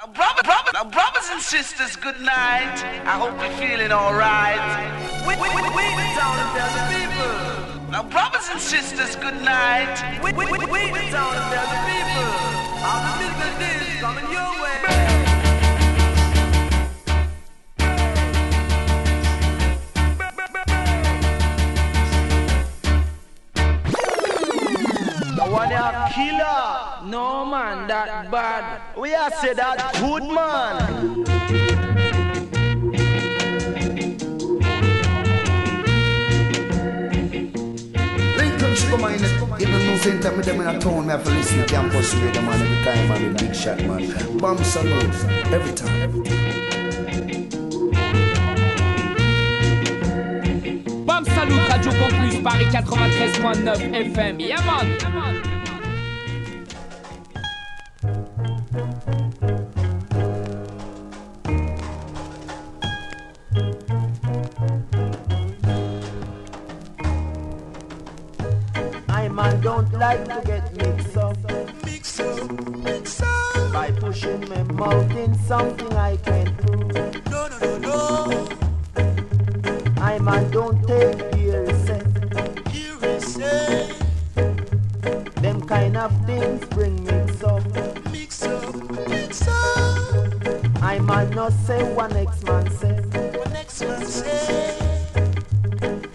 Now, 0.00 0.10
brother, 0.14 0.42
brother, 0.42 0.72
brothers 0.90 1.28
and 1.30 1.42
sisters, 1.42 1.94
good 1.96 2.18
night. 2.22 2.80
I 3.04 3.18
hope 3.20 3.36
you're 3.36 3.52
feeling 3.60 3.92
alright. 3.92 4.56
We, 5.28 5.36
we, 5.36 5.48
we, 5.52 5.60
we 5.60 6.04
town 6.16 6.40
and 6.40 6.50
tell 6.56 6.72
the 6.72 6.84
people. 6.88 7.90
Now, 7.90 8.04
brothers 8.04 8.48
and 8.50 8.58
sisters, 8.58 9.14
good 9.16 9.42
night. 9.42 10.00
We, 10.24 10.32
we, 10.32 10.46
we, 10.46 10.56
we 10.56 11.00
town 11.12 11.36
and 11.36 11.46
tell 11.52 11.68
the 11.68 11.80
people. 11.84 12.32
All 12.80 13.00
the 13.04 13.28
business 13.28 13.92
is 13.92 14.00
coming 14.00 14.24
your 14.32 14.48
way. 14.62 14.80
one 25.50 26.12
killer. 26.12 26.89
No 27.04 27.46
man, 27.46 27.88
that 27.88 28.30
bad. 28.30 28.82
We 28.96 29.14
are 29.14 29.30
say 29.30 29.54
that 29.54 29.94
good 30.00 30.22
man. 30.24 31.24
Lincoln 38.36 38.74
Sugar 38.74 38.98
Mine, 38.98 39.14
even 39.60 39.86
no 39.86 39.96
same 39.96 40.20
time 40.20 40.36
with 40.36 40.44
them 40.44 40.60
in 40.60 40.66
a 40.66 40.78
town, 40.78 41.06
me 41.06 41.12
have 41.12 41.24
to 41.24 41.30
listen 41.30 41.58
to 41.58 41.64
campus 41.66 42.14
radio 42.14 42.42
man 42.42 42.60
every 42.60 42.84
time, 42.84 43.08
man, 43.08 43.32
with 43.32 43.38
big 43.38 43.54
shot, 43.54 43.78
man. 43.84 44.38
Bomb 44.38 44.62
salute, 44.62 45.14
every 45.52 45.72
time. 45.72 46.02
Every 46.02 46.22
time. 46.22 46.50
Bam 51.06 51.24
Salut 51.24 51.68
Radio 51.68 51.92
Campus 51.92 52.40
Paris 52.40 52.68
93.9 52.72 54.14
FM. 54.14 54.40
Yeah 54.40 54.64
man. 54.64 55.49
I 58.72 58.78
man 69.28 69.60
don't 69.60 69.92
like 69.94 70.24
to 70.26 70.40
get 70.46 70.72
mixed 70.76 71.16
up. 71.16 71.36
Mix 71.84 72.20
up, 72.20 72.50
mix 72.78 73.20
up. 73.20 73.72
By 73.72 73.90
pushing 73.90 74.48
my 74.48 74.62
mouth 74.62 75.16
in 75.16 75.34
something 75.34 75.92
I 75.96 76.16
can't 76.18 76.56
prove. 76.58 76.94
No, 77.28 77.48
no, 77.48 77.58
no, 77.58 77.78
no. 77.78 78.48
I 80.00 80.20
man 80.20 80.48
don't 80.52 80.86
take 80.86 81.29
I 91.20 91.24
not 91.34 91.52
say 91.52 91.82
one 91.92 92.14
next 92.14 92.42
man 92.44 92.70
say. 92.70 92.94
One 92.94 93.52
next 93.52 93.82
man 93.82 94.06
say. 94.06 94.74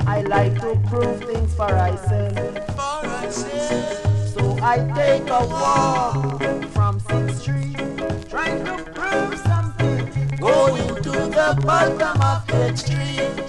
I 0.07 0.21
like 0.21 0.55
to 0.61 0.81
prove 0.87 1.23
things 1.25 1.53
for 1.53 1.69
myself. 1.69 2.33
For 2.75 3.07
myself. 3.07 4.33
So 4.33 4.57
I 4.63 4.77
take 4.95 5.29
a 5.29 5.45
walk 5.45 6.41
from 6.73 6.99
6th 7.01 7.35
Street, 7.39 7.77
trying 8.31 8.65
to 8.65 8.83
prove 8.95 9.37
something. 9.41 10.37
Going 10.37 10.95
to 11.03 11.11
the 11.11 11.55
bottom 11.61 12.21
of 12.23 12.47
the 12.47 12.75
street. 12.75 13.45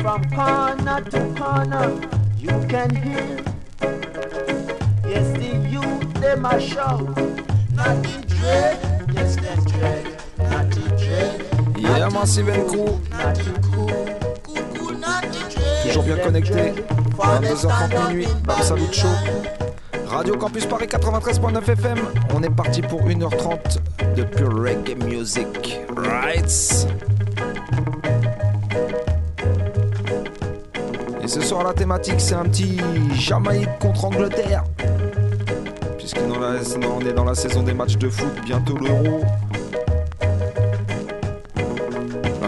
From 0.00 0.30
corner 0.30 1.00
to 1.10 1.34
corner, 1.34 1.90
you 2.38 2.54
can 2.68 2.94
hear. 2.94 3.42
Yes, 5.10 5.26
the 5.32 5.56
youth, 5.68 6.14
them 6.20 6.46
a 6.46 6.60
shout. 6.60 7.18
Not 7.74 8.25
cool. 12.72 13.86
Toujours 15.84 16.02
bien 16.02 16.16
connecté. 16.16 16.72
22h30 17.16 18.08
minuit. 18.08 18.28
Bam 18.44 18.62
Salut 18.62 18.92
Show. 18.92 19.06
Radio 20.08 20.36
Campus 20.36 20.66
Paris 20.66 20.86
93.9 20.86 21.70
FM. 21.70 21.98
On 22.34 22.42
est 22.42 22.50
parti 22.50 22.82
pour 22.82 23.02
1h30 23.02 23.78
de 24.16 24.24
pure 24.24 24.52
reggae 24.56 24.96
music. 25.04 25.80
Right. 25.96 26.88
Et 31.22 31.28
ce 31.28 31.40
soir, 31.40 31.62
la 31.64 31.74
thématique, 31.74 32.20
c'est 32.20 32.34
un 32.34 32.44
petit 32.44 32.80
Jamaïque 33.14 33.78
contre 33.80 34.06
Angleterre. 34.06 34.64
Puisque 35.96 36.18
on 36.18 37.00
est 37.06 37.12
dans 37.12 37.24
la 37.24 37.34
saison 37.34 37.62
des 37.62 37.74
matchs 37.74 37.96
de 37.98 38.08
foot, 38.08 38.32
bientôt 38.44 38.76
l'Euro. 38.78 39.24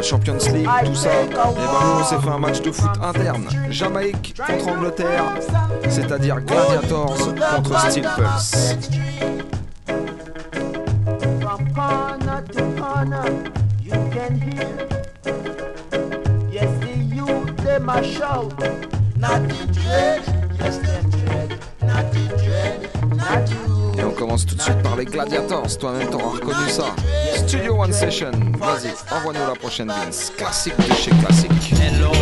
Champions 0.09 0.39
League, 0.55 0.67
tout 0.87 0.95
ça. 0.95 1.11
Et 1.11 1.27
ben 1.27 1.53
nous, 1.55 2.01
on 2.01 2.05
s'est 2.05 2.19
fait 2.19 2.31
un 2.31 2.39
match 2.39 2.63
de 2.63 2.73
foot 2.73 2.91
interne. 3.03 3.47
Jamaïque 3.69 4.35
contre 4.47 4.69
Angleterre, 4.69 5.35
c'est-à-dire 5.91 6.41
Gladiators 6.41 7.35
contre 7.57 7.91
Steel 7.91 8.09
Pulse. 8.17 8.77
Tout 24.47 24.54
de 24.54 24.62
suite 24.62 24.82
par 24.82 24.97
les 24.97 25.04
Gladiators. 25.04 25.78
Toi-même, 25.78 26.10
t'auras 26.10 26.31
reconnu 26.31 26.69
ça. 26.69 26.94
Studio 27.34 27.82
One 27.82 27.93
Session. 27.93 28.31
Vas-y, 28.59 28.93
envoie-nous 29.15 29.47
la 29.47 29.54
prochaine 29.54 29.88
Vince. 29.88 30.32
Classique 30.37 30.76
de 30.76 30.94
chez 30.94 31.10
classique. 31.10 31.50
Hello, 31.72 32.12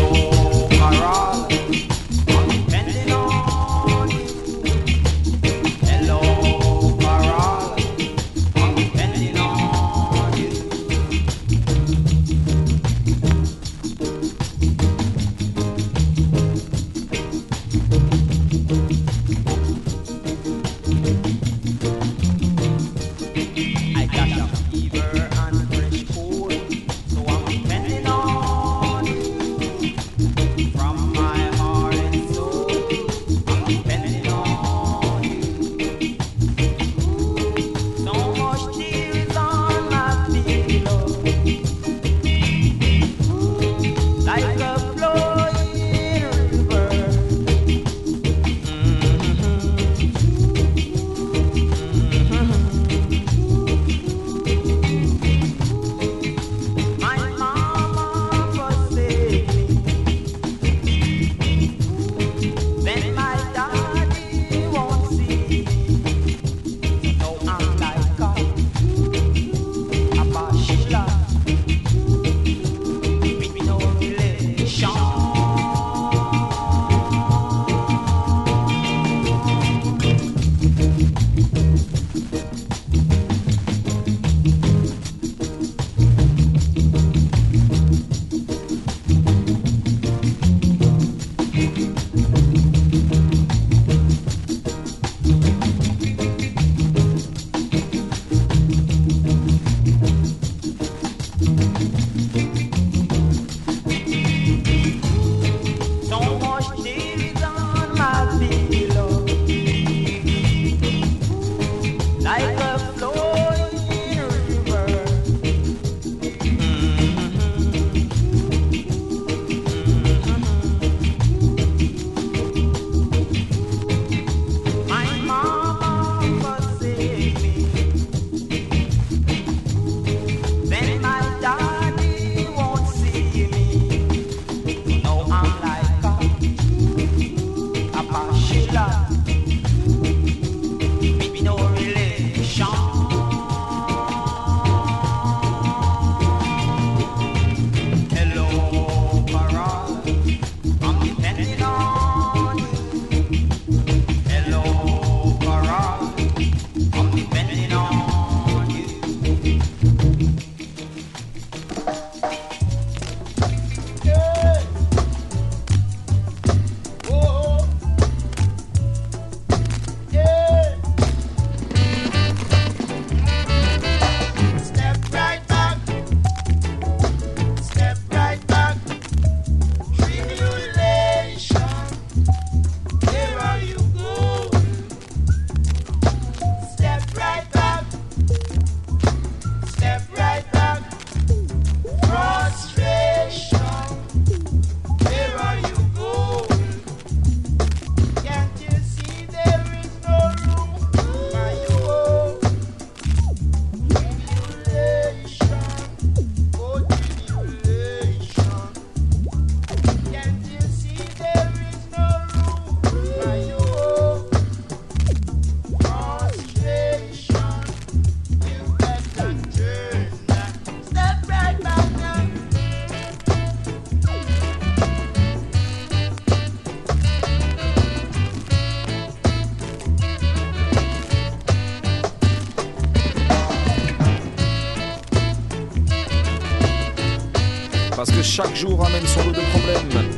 chaque 238.37 238.55
jour 238.55 238.85
amène 238.85 239.07
son 239.07 239.23
lot 239.23 239.31
de 239.31 239.41
problèmes. 239.49 240.11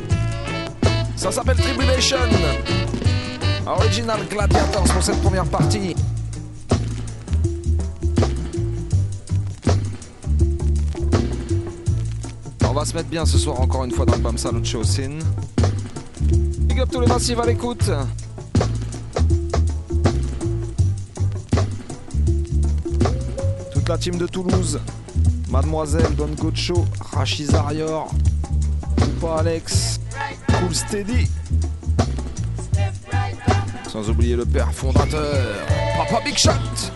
Ça 1.16 1.32
s'appelle 1.32 1.56
Tribulation. 1.56 2.18
Original 3.66 4.20
Gladiators 4.28 4.84
pour 4.84 5.02
cette 5.02 5.22
première 5.22 5.46
partie. 5.46 5.96
On 12.68 12.74
va 12.74 12.84
se 12.84 12.94
mettre 12.94 13.08
bien 13.08 13.24
ce 13.24 13.38
soir 13.38 13.58
encore 13.58 13.84
une 13.84 13.90
fois 13.90 14.04
dans 14.04 14.16
le 14.16 14.20
BAM 14.20 14.36
Salut 14.36 14.66
Show. 14.66 14.82
Big 16.58 16.78
up 16.78 16.90
tous 16.92 17.00
les 17.00 17.06
massifs 17.06 17.38
à 17.38 17.46
l'écoute. 17.46 17.90
Toute 23.72 23.88
la 23.88 23.96
team 23.96 24.18
de 24.18 24.26
Toulouse. 24.26 24.78
Mademoiselle, 25.70 26.16
Don 26.16 26.34
Gocho, 26.34 26.84
Rachid 27.12 27.54
Arior, 27.54 28.10
Alex, 29.38 30.00
Cool 30.58 30.74
Steady. 30.74 31.28
Sans 33.88 34.10
oublier 34.10 34.34
le 34.34 34.44
père 34.44 34.72
fondateur, 34.72 35.54
Papa 35.96 36.24
Big 36.24 36.36
Shot. 36.36 36.89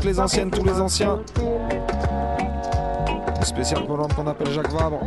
Les 0.00 0.18
anciennes, 0.18 0.50
tous 0.50 0.64
les 0.64 0.80
anciens. 0.80 1.20
Spécial 3.42 3.84
pour 3.84 3.96
l'homme 3.96 4.12
qu'on 4.14 4.26
appelle 4.26 4.50
Jacques 4.50 4.72
Vabre. 4.72 5.00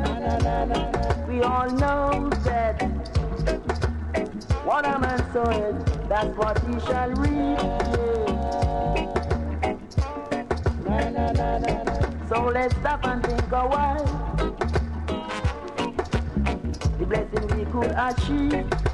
So 12.27 12.49
let's 12.51 12.75
stop 12.77 13.05
and 13.05 13.23
think 13.23 13.51
a 13.51 13.67
while. 13.67 14.05
The 16.97 17.05
blessing 17.05 17.47
we 17.57 17.65
could 17.71 17.93
achieve. 17.95 18.84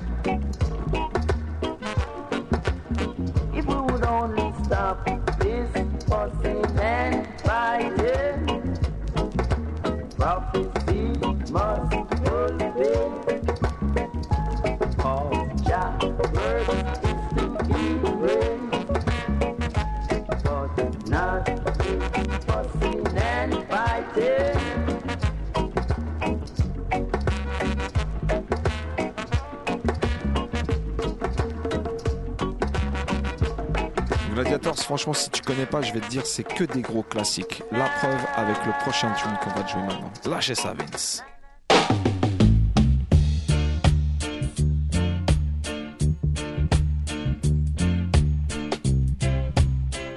Gladiators, 34.33 34.77
franchement, 34.77 35.13
si 35.13 35.29
tu 35.29 35.41
connais 35.41 35.65
pas, 35.65 35.81
je 35.81 35.93
vais 35.93 35.99
te 35.99 36.07
dire, 36.07 36.25
c'est 36.25 36.43
que 36.43 36.63
des 36.63 36.81
gros 36.81 37.03
classiques. 37.03 37.63
La 37.71 37.85
preuve 37.85 38.19
avec 38.35 38.57
le 38.65 38.71
prochain 38.81 39.11
tune 39.13 39.31
qu'on 39.43 39.59
va 39.59 39.67
jouer 39.67 39.81
maintenant. 39.83 40.11
Lâchez 40.25 40.55
ça, 40.55 40.73
Vince. 40.73 41.23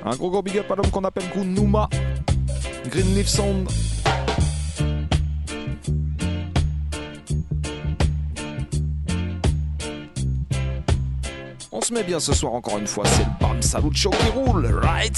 Un 0.06 0.16
gros 0.16 0.30
gros 0.30 0.42
big 0.42 0.58
up 0.58 0.70
à 0.70 0.74
l'homme 0.76 0.90
qu'on 0.90 1.04
appelle 1.04 1.24
Numa. 1.44 1.88
Greenleaf 2.90 3.28
Sound. 3.28 3.68
On 11.72 11.80
se 11.80 11.92
met 11.92 12.02
bien 12.02 12.20
ce 12.20 12.32
soir 12.32 12.54
encore 12.54 12.78
une 12.78 12.86
fois, 12.86 13.04
c'est 13.06 13.24
le 13.24 13.30
Bam 13.40 13.60
Salut 13.60 13.94
Show 13.94 14.10
qui 14.10 14.28
roule, 14.30 14.66
right? 14.82 15.16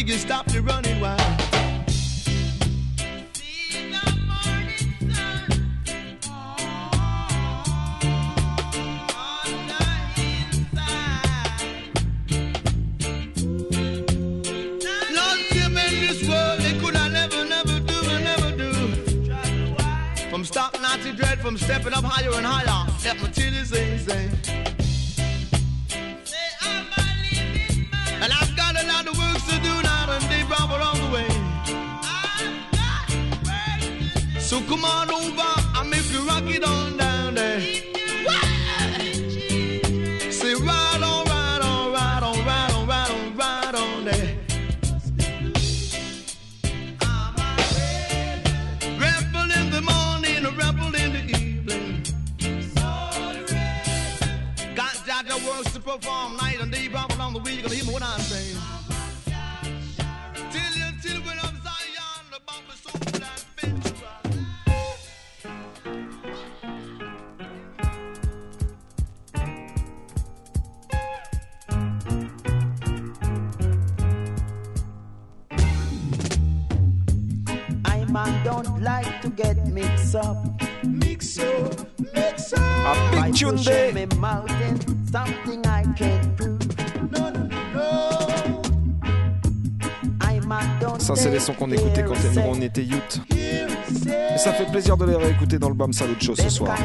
niggas 0.00 0.20
stopped 0.20 0.54
you 0.54 0.62
running 0.62 0.98
wild. 1.00 1.29
de 94.96 95.04
les 95.04 95.16
réécouter 95.16 95.58
dans 95.58 95.68
le 95.68 95.74
BAM 95.74 95.92
Salut 95.92 96.16
Show 96.20 96.34
ce 96.34 96.48
soir. 96.48 96.76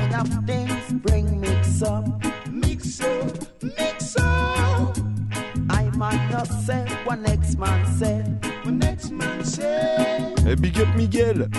Et 10.48 10.56
big 10.56 10.80
up 10.80 10.88
Miguel. 10.96 11.50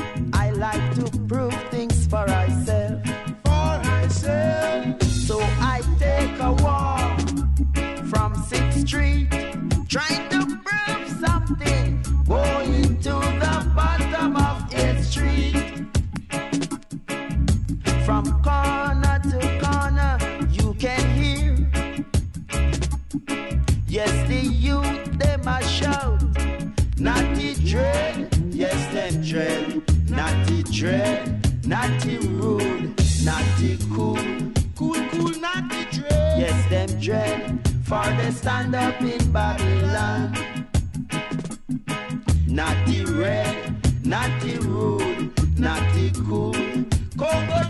Congo 47.17 47.66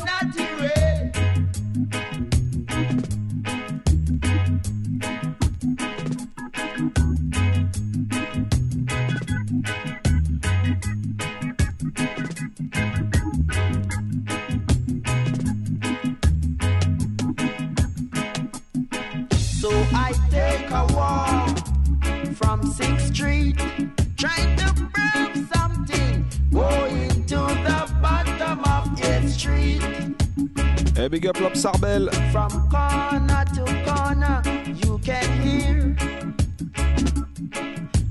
Sarbel. 31.56 32.10
From 32.32 32.50
corner 32.70 33.44
to 33.54 33.64
corner, 33.86 34.42
you 34.84 34.98
can 34.98 35.26
hear. 35.42 35.96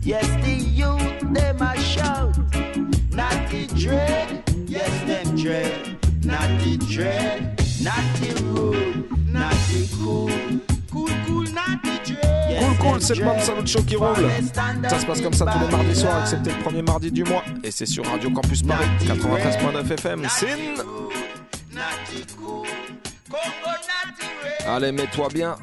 Yes, 0.01 0.25
the 0.43 0.55
youth, 0.81 1.33
they 1.33 1.53
must 1.53 1.81
shout. 1.81 2.37
Not 3.11 3.49
the 3.49 3.67
dread, 3.75 4.43
yes, 4.67 4.89
them 5.05 5.35
dread. 5.35 5.97
Not 6.23 6.49
the 6.63 6.77
dread, 6.77 7.59
not 7.83 8.03
the 8.19 8.33
rude, 8.45 9.05
not 9.31 9.53
the 9.69 9.87
cool. 9.97 10.29
Cool, 10.91 11.09
cool, 11.27 11.43
not 11.53 11.83
dread. 12.03 12.59
Cool, 12.59 12.77
cool, 12.79 13.01
c'est 13.01 13.15
le 13.15 13.25
même 13.25 13.39
salut 13.39 13.61
de 13.61 13.67
show 13.67 13.83
qui 13.83 13.95
roule. 13.95 14.27
Ça 14.89 14.99
se 14.99 15.05
passe 15.05 15.21
comme 15.21 15.33
ça 15.33 15.45
tous 15.45 15.59
les 15.59 15.71
mardis 15.71 15.95
soirs, 15.95 16.21
excepté 16.21 16.51
le 16.51 16.63
premier 16.63 16.81
mardi 16.81 17.11
du 17.11 17.23
mois. 17.23 17.43
Et 17.63 17.71
c'est 17.71 17.85
sur 17.85 18.05
Radio 18.05 18.31
Campus 18.31 18.63
Paris, 18.63 18.85
93.9 19.05 19.91
FM. 19.91 20.23
Sin. 20.29 21.24
Allez, 24.67 24.91
mets-toi 24.91 25.27
bien. 25.33 25.55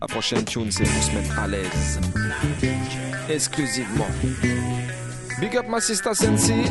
La 0.00 0.06
prochaine 0.06 0.44
tune, 0.44 0.70
c'est 0.70 0.84
pour 0.84 1.02
se 1.02 1.14
mettre 1.14 1.38
à 1.38 1.46
l'aise. 1.46 2.00
Exclusivement. 3.28 4.06
Big 5.40 5.56
up 5.56 5.66
ma 5.68 5.80
sister 5.80 6.14
Sensi. 6.14 6.64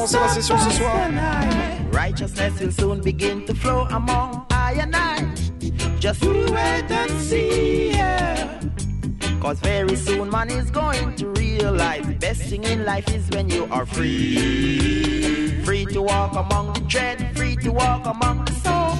commencer 0.00 0.18
la 0.18 0.28
session 0.28 0.58
ce 0.58 0.70
soir. 0.70 1.08
Righteousness 1.92 2.60
will 2.60 2.72
soon 2.72 3.00
begin 3.00 3.44
to 3.44 3.54
flow 3.54 3.86
among 3.90 4.46
I 4.50 4.78
and 4.80 4.96
I. 4.96 5.34
Just 5.98 6.24
wait 6.24 6.90
and 6.90 7.10
see. 7.20 7.92
Cause 9.40 9.58
very 9.60 9.96
soon 9.96 10.30
man 10.30 10.50
is 10.50 10.70
going 10.70 11.14
to 11.16 11.28
realize 11.28 12.06
the 12.06 12.14
best 12.14 12.42
thing 12.42 12.64
in 12.64 12.84
life 12.84 13.08
is 13.14 13.28
when 13.30 13.50
you 13.50 13.66
are 13.70 13.86
free. 13.86 15.62
Free 15.64 15.84
to 15.86 16.02
walk 16.02 16.32
among 16.34 16.72
the 16.74 16.80
dread, 16.80 17.36
free 17.36 17.56
to 17.56 17.70
walk 17.70 18.06
among 18.06 18.44
the 18.44 18.52
soul. 18.52 18.96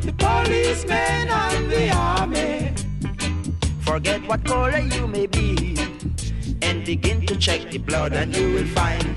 The 0.00 0.12
policemen 0.12 1.28
and 1.28 1.70
the 1.70 1.90
army. 1.90 2.74
Forget 3.80 4.26
what 4.28 4.44
color 4.44 4.78
you 4.78 5.06
may 5.06 5.26
be 5.26 5.76
and 6.60 6.84
begin 6.84 7.24
to 7.26 7.36
check 7.36 7.70
the 7.70 7.78
blood 7.78 8.12
and 8.12 8.34
you 8.36 8.52
will 8.52 8.66
find 8.66 9.07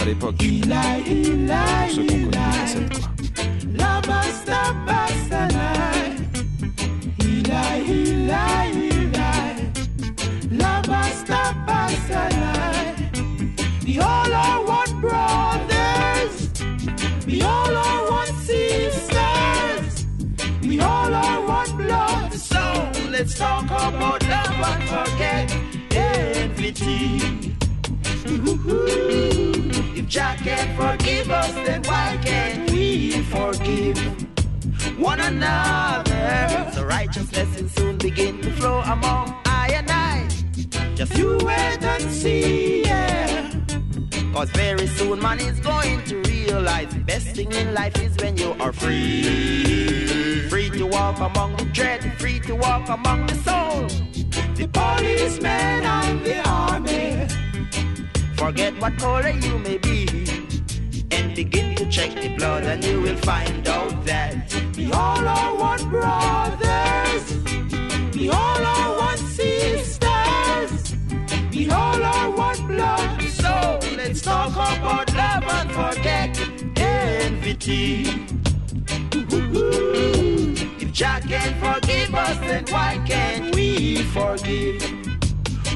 à 0.00 0.04
l'époque. 0.04 0.36
Is 45.54 45.60
going 45.60 46.02
to 46.04 46.16
realize 46.22 46.88
the 46.94 47.00
best 47.00 47.28
thing 47.28 47.50
in 47.52 47.74
life 47.74 47.96
is 48.00 48.16
when 48.16 48.36
you 48.36 48.52
are 48.60 48.72
free. 48.72 50.48
Free 50.48 50.70
to 50.70 50.86
walk 50.86 51.18
among 51.18 51.56
the 51.56 51.64
dread, 51.66 52.00
free 52.18 52.40
to 52.40 52.54
walk 52.54 52.88
among 52.88 53.26
the 53.26 53.34
soul. 53.46 53.88
The 54.54 54.68
policemen 54.68 55.84
and 55.98 56.24
the 56.24 56.38
army. 56.48 57.26
Forget 58.36 58.72
what 58.80 58.96
color 58.98 59.30
you 59.30 59.58
may 59.58 59.78
be 59.78 60.26
and 61.10 61.34
begin 61.34 61.74
to 61.76 61.88
check 61.90 62.12
the 62.14 62.34
blood 62.36 62.64
and 62.64 62.84
you 62.84 63.00
will 63.00 63.16
find 63.16 63.66
out 63.68 64.04
that 64.04 64.34
we 64.76 64.92
all 64.92 65.26
are 65.26 65.54
one 65.56 65.82
brothers. 65.90 67.24
We 68.14 68.28
all 68.28 68.62
are 68.74 68.90
one 68.98 69.18
sisters. 69.18 70.94
We 71.52 71.70
all 71.70 72.02
are 72.02 72.30
one 72.30 72.66
blood. 72.66 73.22
So 73.22 73.78
let's 73.96 74.20
talk 74.20 74.52
about 74.52 75.03
and 75.42 75.70
forget 75.72 76.38
envy. 76.76 78.06
If 80.80 80.92
Jah 80.92 81.20
can 81.20 81.54
forgive 81.60 82.14
us, 82.14 82.38
then 82.38 82.64
why 82.70 83.00
can't 83.06 83.54
we 83.54 84.02
forgive 84.14 84.82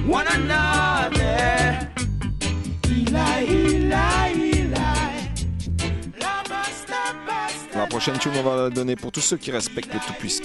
one 0.07 0.27
another? 0.29 1.91
Eli, 2.89 3.45
Eli, 3.49 4.49
La 7.75 7.87
prochaine 7.87 8.19
tune, 8.19 8.33
on 8.37 8.43
va 8.43 8.57
la 8.57 8.71
donner 8.71 8.97
pour 8.97 9.13
tous 9.13 9.21
ceux 9.21 9.37
qui 9.37 9.53
respectent 9.53 9.95
le 9.95 10.01
Tout-Puissant. 10.01 10.43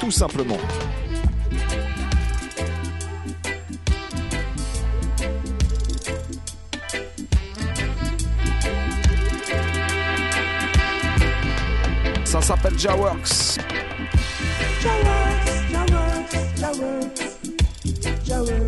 Tout 0.00 0.10
simplement. 0.10 0.56
s'appelle 12.50 12.76
Jaworks. 12.76 13.58
Jaworks, 14.82 15.54
Jaworks, 15.70 16.34
Jaworks, 16.58 17.38
Jaworks. 18.26 18.59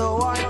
so 0.00 0.22
I 0.22 0.49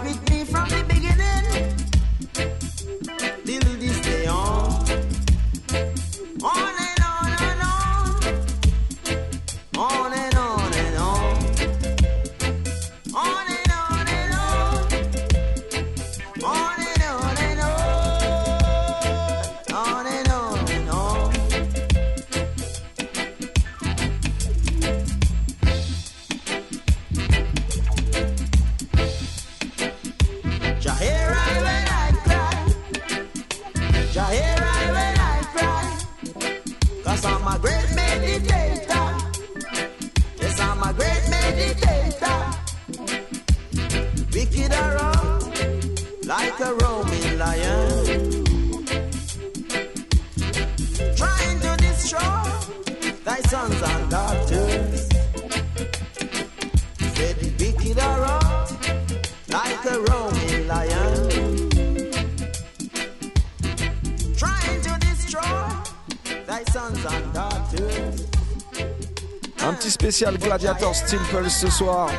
spécial 70.20 70.38
Gladiator 70.38 70.94
Steel 70.94 71.20
ce 71.48 71.70
soir. 71.70 72.10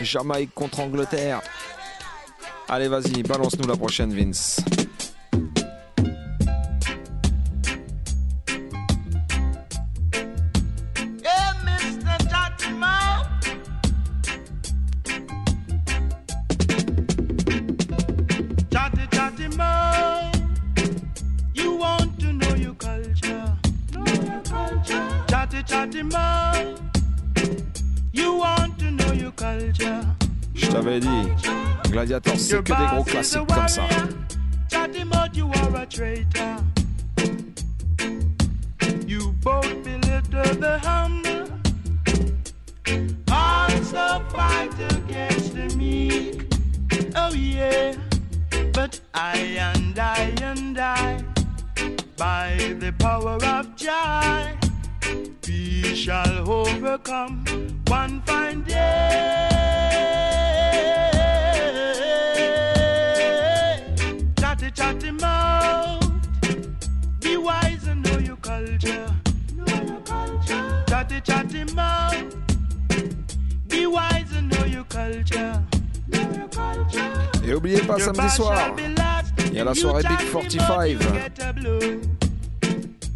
Jamaïque 0.00 0.52
contre 0.54 0.80
Angleterre. 0.80 1.40
Allez, 2.68 2.88
vas-y, 2.88 3.22
balance-nous 3.22 3.68
la 3.68 3.76
prochaine, 3.76 4.12
Vince. 4.12 4.61
45. 80.48 80.68
mouth, 80.68 80.90
you 80.90 80.98
get 80.98 81.38
a 81.40 81.52
blow. 81.52 82.00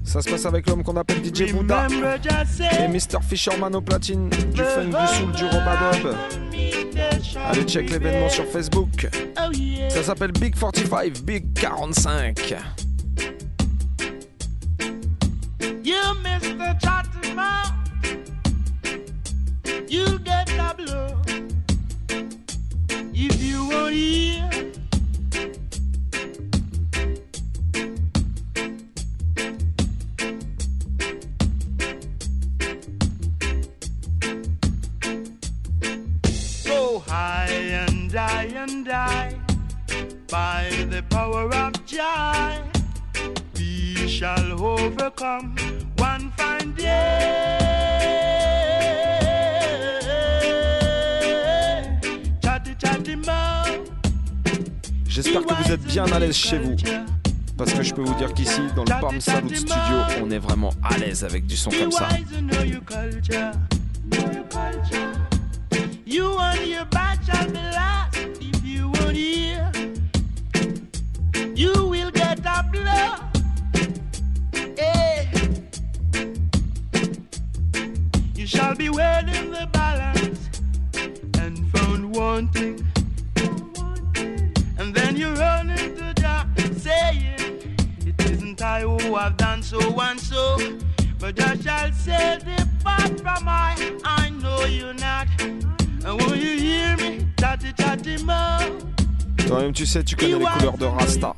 ça 0.05 0.23
se 0.23 0.31
passe 0.31 0.47
avec 0.47 0.67
l'homme 0.67 0.83
qu'on 0.83 0.97
appelle 0.97 1.19
DJ 1.19 1.49
just 1.49 2.61
Et 2.81 2.89
Mr. 2.89 3.21
Fisherman 3.23 3.75
au 3.75 3.83
platine, 3.83 4.31
du 4.31 4.63
funk, 4.63 4.87
du 4.87 5.17
soul, 5.17 5.33
du 5.33 5.45
robadob. 5.45 6.17
Allez, 7.51 7.65
check 7.65 7.91
l'événement 7.91 8.29
sur 8.29 8.47
Facebook. 8.47 9.09
Oh. 9.39 9.53
Ça 9.91 10.03
s'appelle 10.03 10.33
Big 10.33 10.55
45, 10.55 11.21
Big 11.23 11.53
45. 11.55 12.57
You 15.85 15.95
chez 56.33 56.59
vous. 56.59 56.77
Parce 57.57 57.73
que 57.73 57.83
je 57.83 57.95
peux 57.95 58.03
vous 58.03 58.15
dire 58.17 58.33
qu'ici, 58.35 58.61
dans 58.75 58.85
le 58.85 59.01
Palm 59.01 59.21
Salute 59.21 59.57
Studio, 59.57 59.97
on 60.23 60.31
est 60.31 60.39
vraiment 60.39 60.71
à 60.83 60.99
l'aise 60.99 61.25
avec 61.25 61.47
du 61.47 61.57
son 61.57 61.71
comme 61.71 61.91
ça. 61.91 62.09
Tu 99.77 99.85
sais, 99.85 100.03
tu 100.03 100.17
connais 100.17 100.39
les 100.39 100.45
couleurs 100.47 100.79
de 100.79 100.87
Rasta. 100.87 101.35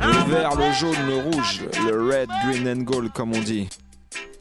Le 0.00 0.30
vert, 0.30 0.56
le 0.56 0.72
jaune, 0.72 0.96
le 1.06 1.16
rouge, 1.16 1.62
le 1.86 2.10
red, 2.10 2.28
green 2.46 2.66
and 2.66 2.82
gold, 2.84 3.12
comme 3.12 3.34
on 3.36 3.40
dit. 3.40 3.68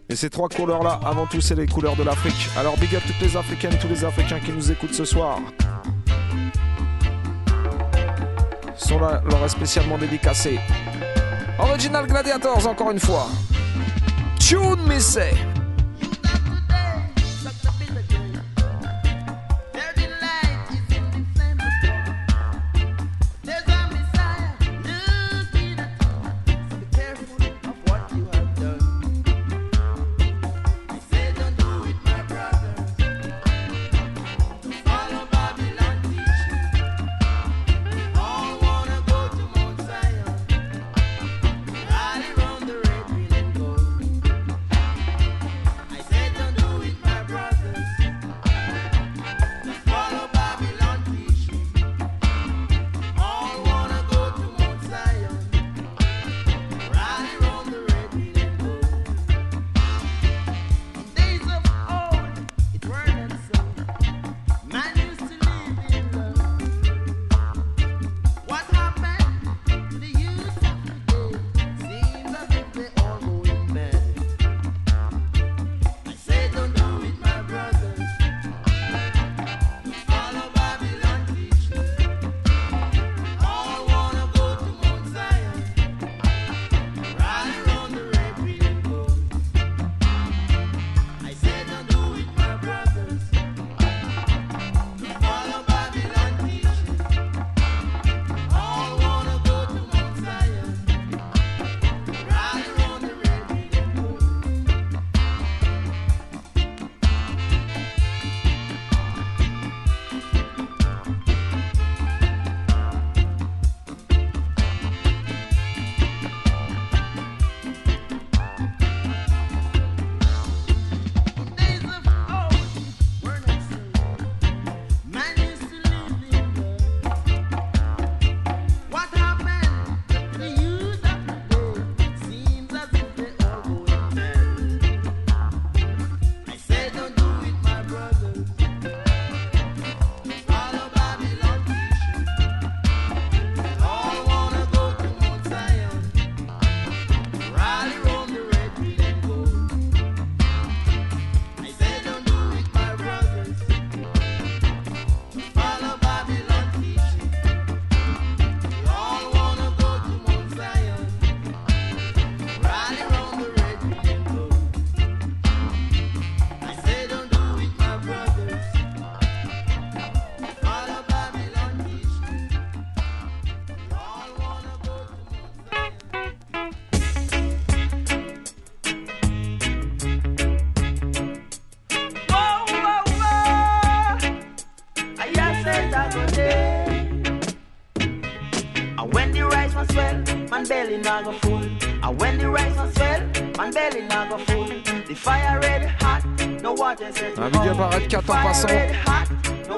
Et 0.08 0.16
ces 0.16 0.30
trois 0.30 0.48
couleurs-là, 0.48 1.02
avant 1.04 1.26
tout, 1.26 1.42
c'est 1.42 1.56
les 1.56 1.68
couleurs 1.68 1.98
de 1.98 2.04
l'Afrique. 2.04 2.48
Alors, 2.58 2.78
big 2.78 2.96
up 2.96 3.04
toutes 3.06 3.20
les 3.20 3.36
Africaines, 3.36 3.78
tous 3.82 3.90
les 3.90 4.06
Africains 4.06 4.40
qui 4.40 4.54
nous 4.54 4.72
écoutent 4.72 4.94
ce 4.94 5.04
soir. 5.04 5.40
Sont 8.78 9.00
là, 9.00 9.22
leur 9.30 9.44
est 9.44 9.50
spécialement 9.50 9.98
dédicacé. 9.98 10.58
Original 11.60 12.08
Gladiators, 12.08 12.68
encore 12.68 12.92
une 12.92 13.02
fois. 13.02 13.28
Tune, 14.40 14.82
me 14.88 14.98
say. 14.98 15.34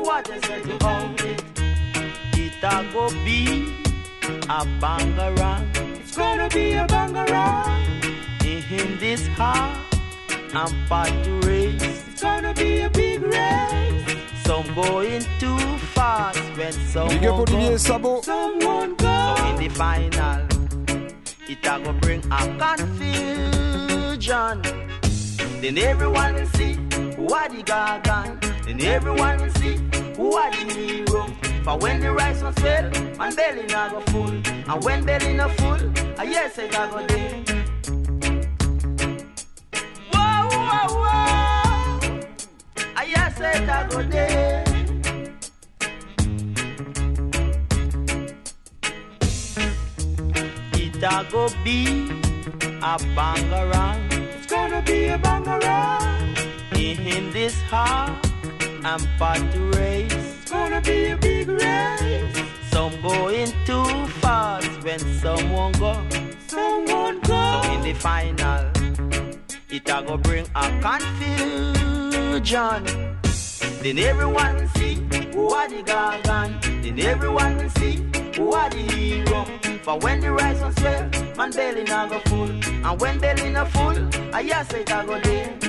Water 0.01 0.39
set 0.41 0.63
to 0.63 0.77
hold 0.83 1.21
it. 1.21 1.43
It 2.33 2.53
a 4.49 4.65
bangarang. 4.81 5.65
It's 5.99 6.15
gonna 6.17 6.49
be 6.49 6.73
a 6.73 6.87
bangarang. 6.87 7.85
In 8.71 8.99
this 8.99 9.25
hot 9.29 9.77
and 10.53 10.87
part 10.87 11.09
to 11.23 11.39
race. 11.47 11.81
It's 12.07 12.21
gonna 12.21 12.53
be 12.53 12.81
a 12.81 12.89
big 12.89 13.21
race. 13.21 14.05
Some 14.45 14.73
going 14.75 15.25
too 15.39 15.57
fast 15.93 16.39
when 16.57 16.73
some 16.73 17.09
Big 17.09 17.25
Olivier. 17.25 17.77
Someone 17.77 18.95
go. 18.95 19.35
So 19.37 19.45
in 19.49 19.55
the 19.57 19.69
final, 19.69 20.47
it 21.47 21.61
a 21.61 21.83
go 21.83 21.93
bring 21.93 22.23
a 22.31 22.41
confusion. 22.77 24.61
Then 25.61 25.77
everyone 25.77 26.33
will 26.35 26.47
see 26.47 26.88
who 27.29 27.35
are 27.35 27.49
the 27.49 27.61
gargan. 27.61 28.41
Then 28.65 28.81
everyone 28.81 29.39
will 29.39 29.53
see 29.61 29.77
who 30.15 30.33
are 30.33 30.49
the 30.49 30.73
hero. 30.73 31.27
But 31.63 31.79
when 31.79 32.01
the 32.01 32.11
rice 32.11 32.41
was 32.41 32.55
swell, 32.55 32.89
man 33.19 33.35
belly 33.35 33.67
not 33.67 33.91
go 33.91 34.01
full. 34.11 34.31
And 34.71 34.83
when 34.83 35.05
belly 35.05 35.33
not 35.33 35.51
full, 35.51 35.79
I 36.17 36.23
yes 36.23 36.57
a 36.57 36.67
go 36.67 37.05
there. 37.05 37.43
Whoa, 40.11 40.47
whoa, 40.49 40.87
whoa. 41.03 42.19
I 42.95 43.03
yes 43.15 43.39
a 43.39 43.87
go 43.91 44.01
there. 44.01 44.63
It 50.73 51.03
a 51.03 51.27
go 51.31 51.47
be 51.63 52.09
a 52.81 52.97
bangarang. 53.15 54.11
It's 54.13 54.47
gonna 54.47 54.81
be 54.81 55.05
a 55.09 55.19
bangarang. 55.19 56.18
In 56.79 57.29
this 57.31 57.59
heart 57.63 58.25
I'm 58.85 59.01
part 59.17 59.39
to 59.51 59.59
race. 59.77 60.13
It's 60.13 60.49
gonna 60.49 60.79
be 60.79 61.07
a 61.07 61.17
big 61.17 61.49
race. 61.49 62.41
Some 62.71 63.01
going 63.01 63.51
too 63.65 64.07
fast 64.21 64.81
when 64.85 64.99
someone 65.19 65.73
go. 65.73 66.01
Someone 66.47 67.19
go. 67.19 67.35
So 67.35 67.71
in 67.73 67.81
the 67.81 67.93
final, 67.95 68.71
it 69.69 69.89
a 69.89 70.01
go 70.07 70.15
bring 70.15 70.45
a 70.55 70.69
confusion. 70.79 72.39
Then 73.83 73.97
everyone 73.99 74.69
see 74.75 74.95
who 75.33 75.49
are 75.49 75.67
the 75.67 75.83
gargan. 75.83 76.61
Then 76.81 76.97
everyone 76.99 77.69
see 77.71 77.95
who 78.37 78.53
are 78.53 78.69
the 78.69 78.77
hero. 78.77 79.43
For 79.83 79.99
when 79.99 80.21
the 80.21 80.31
rice 80.31 80.61
was 80.61 80.75
swell, 80.75 81.09
man 81.35 81.51
belly 81.51 81.83
not 81.83 82.09
go 82.09 82.19
full. 82.19 82.49
And 82.49 83.01
when 83.01 83.19
belly 83.19 83.49
not 83.49 83.69
full, 83.69 83.97
I 84.33 84.39
yes 84.39 84.71
it 84.73 84.89
a 84.89 85.03
go 85.05 85.19
there. 85.19 85.68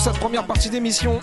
cette 0.00 0.18
première 0.18 0.46
partie 0.46 0.70
d'émission. 0.70 1.20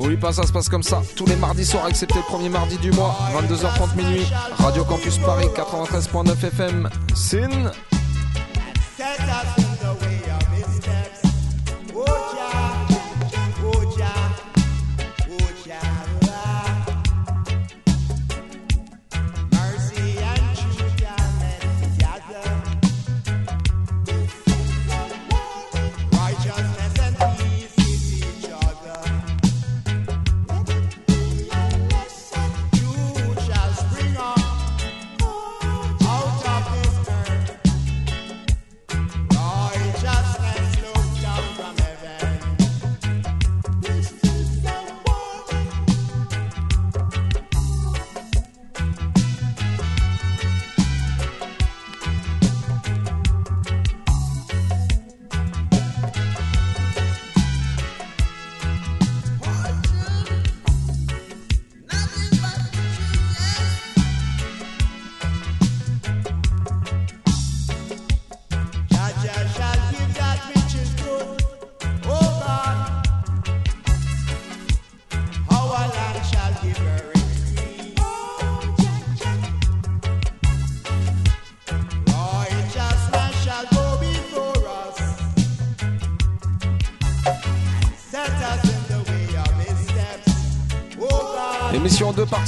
Oui, 0.00 0.18
pas 0.18 0.32
ça 0.32 0.42
se 0.42 0.52
passe 0.52 0.68
comme 0.68 0.82
ça. 0.82 1.00
Tous 1.16 1.24
les 1.24 1.36
mardis 1.36 1.64
soirs, 1.64 1.88
excepté 1.88 2.16
le 2.16 2.24
premier 2.24 2.50
mardi 2.50 2.76
du 2.76 2.92
mois, 2.92 3.16
22h30 3.34 3.96
minuit. 3.96 4.26
Radio 4.58 4.84
Campus 4.84 5.16
Paris 5.16 5.46
93.9 5.56 6.44
FM. 6.44 6.90
Sin. 7.14 7.72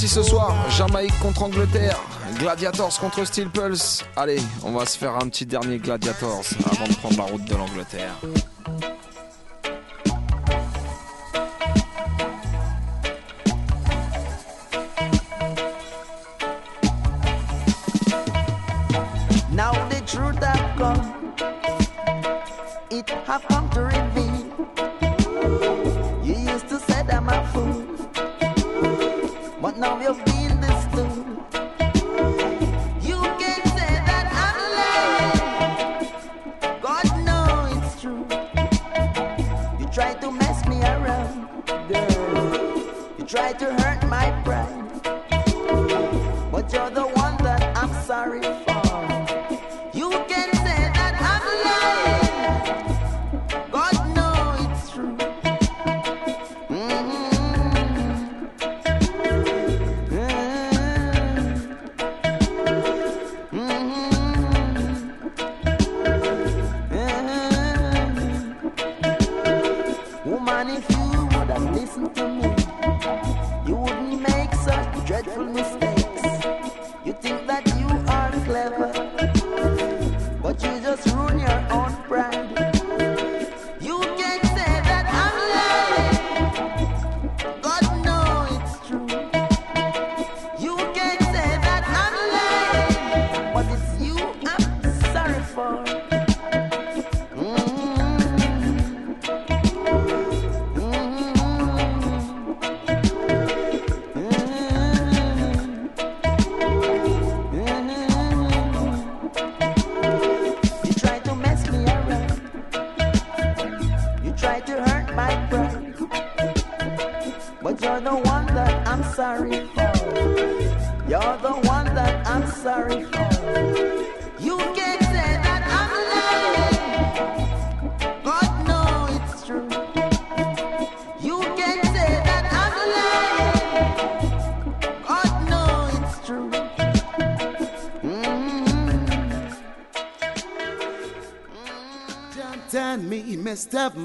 Ce 0.05 0.21
soir. 0.21 0.53
Jamaïque 0.69 1.17
contre 1.19 1.43
Angleterre. 1.43 1.97
Gladiators 2.37 2.99
contre 2.99 3.25
Steel 3.25 3.49
Pulse. 3.49 4.03
Allez, 4.15 4.39
on 4.63 4.71
va 4.71 4.85
se 4.85 4.97
faire 4.97 5.15
un 5.15 5.27
petit 5.27 5.45
dernier 5.45 5.79
Gladiators 5.79 6.43
avant 6.69 6.87
de 6.87 6.93
prendre 6.95 7.17
la 7.17 7.23
route 7.23 7.45
de 7.45 7.55
l'Angleterre. 7.55 8.13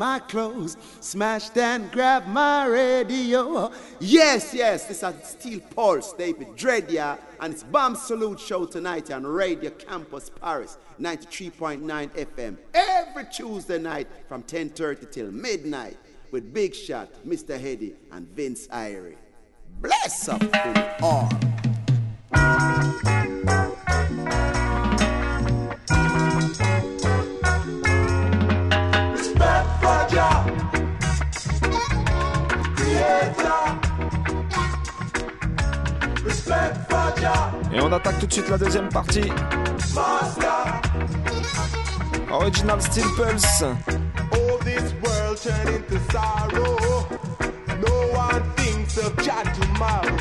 My 0.02 0.18
clothes, 0.18 0.76
smashed 0.98 1.56
and 1.56 1.88
grabbed 1.92 2.26
my 2.26 2.66
radio. 2.66 3.70
Yes, 4.00 4.52
yes, 4.52 4.86
this 4.86 5.00
is 5.04 5.28
Steel 5.28 5.60
Pulse, 5.76 6.12
David 6.14 6.48
Dredia, 6.56 7.16
and 7.38 7.54
it's 7.54 7.62
Bomb 7.62 7.94
Salute 7.94 8.40
Show 8.40 8.66
tonight 8.66 9.12
on 9.12 9.24
Radio 9.24 9.70
Campus 9.70 10.28
Paris, 10.28 10.76
93.9 11.00 11.82
FM, 11.86 12.56
every 12.74 13.26
Tuesday 13.26 13.78
night 13.78 14.08
from 14.26 14.42
10.30 14.42 15.12
till 15.12 15.30
midnight 15.30 15.96
with 16.32 16.52
Big 16.52 16.74
Shot, 16.74 17.08
Mr. 17.24 17.56
Heady, 17.60 17.94
and 18.10 18.26
Vince 18.30 18.66
Irie. 18.66 19.14
Bless 19.80 20.28
up 20.28 20.40
to 20.40 20.96
all. 21.00 21.30
Et 37.74 37.80
on 37.80 37.92
attaque 37.92 38.18
tout 38.18 38.26
de 38.26 38.32
suite 38.32 38.48
la 38.48 38.58
deuxième 38.58 38.88
partie. 38.88 39.30
Original 42.30 42.80
Steel 42.82 43.06
Pulse. 43.16 43.64
Oh, 44.32 44.58
this 44.64 44.92
world 45.02 45.38
turn 45.42 45.68
into 45.74 45.98
sorrow. 46.10 47.06
No 47.80 47.94
one 48.12 48.42
thinks 48.56 48.98
of 48.98 49.16
God 49.16 49.44
tomorrow. 49.54 50.16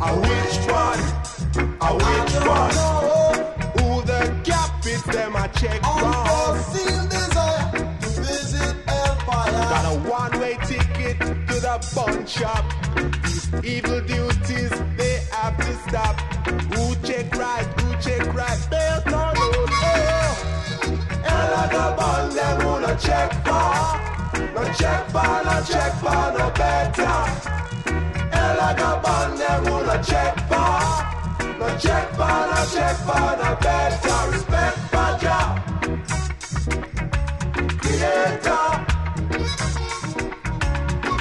A 0.00 0.14
which 0.14 0.58
one? 0.70 1.00
A 1.80 1.94
which 1.94 2.34
one? 2.46 2.76
Who 3.76 4.02
the 4.02 4.34
captains 4.44 5.04
them 5.04 5.36
a 5.36 5.48
check 5.48 5.82
from? 5.82 6.26
desire 7.08 7.70
to 8.00 8.08
visit 8.20 8.76
Empire. 8.88 9.52
Got 9.52 9.84
a 9.84 9.98
one-way 10.08 10.56
ticket 10.66 11.18
to 11.18 11.54
the 11.60 11.92
bun 11.94 12.26
shop. 12.26 12.64
These 13.22 13.64
evil 13.64 14.00
duties 14.02 14.85
have 15.46 15.56
to 15.58 15.74
stop. 15.88 16.16
Who 16.74 16.82
check 17.06 17.34
right? 17.36 17.66
Who 17.80 17.86
check 18.02 18.34
right? 18.34 18.60
No 19.06 19.22
road. 19.38 19.70
Oh, 19.78 20.32
and 21.32 21.46
like 21.54 21.72
a 21.72 21.86
bun 21.96 22.34
them 22.34 22.60
who 22.62 22.72
no 22.80 22.92
check 22.96 23.30
for. 23.46 23.70
No 24.54 24.62
check 24.80 25.00
for, 25.14 25.34
no 25.46 25.56
check 25.70 25.92
for, 26.02 26.24
no 26.36 26.46
better. 26.50 27.16
And 28.38 28.58
like 28.58 28.80
a 28.80 29.00
bun 29.04 29.36
them 29.38 29.64
who 29.66 29.76
no 29.86 29.96
check 30.02 30.34
for. 30.50 30.80
No 31.60 31.68
check 31.78 32.06
for, 32.18 32.38
no 32.52 32.60
check 32.74 32.96
for, 33.06 33.26
no 33.42 33.50
better. 33.66 34.18
Respect 34.32 34.78
for 34.92 35.10
job. 35.22 35.50
Creator. 37.82 38.66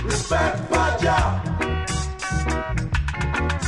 Respect 0.03 0.64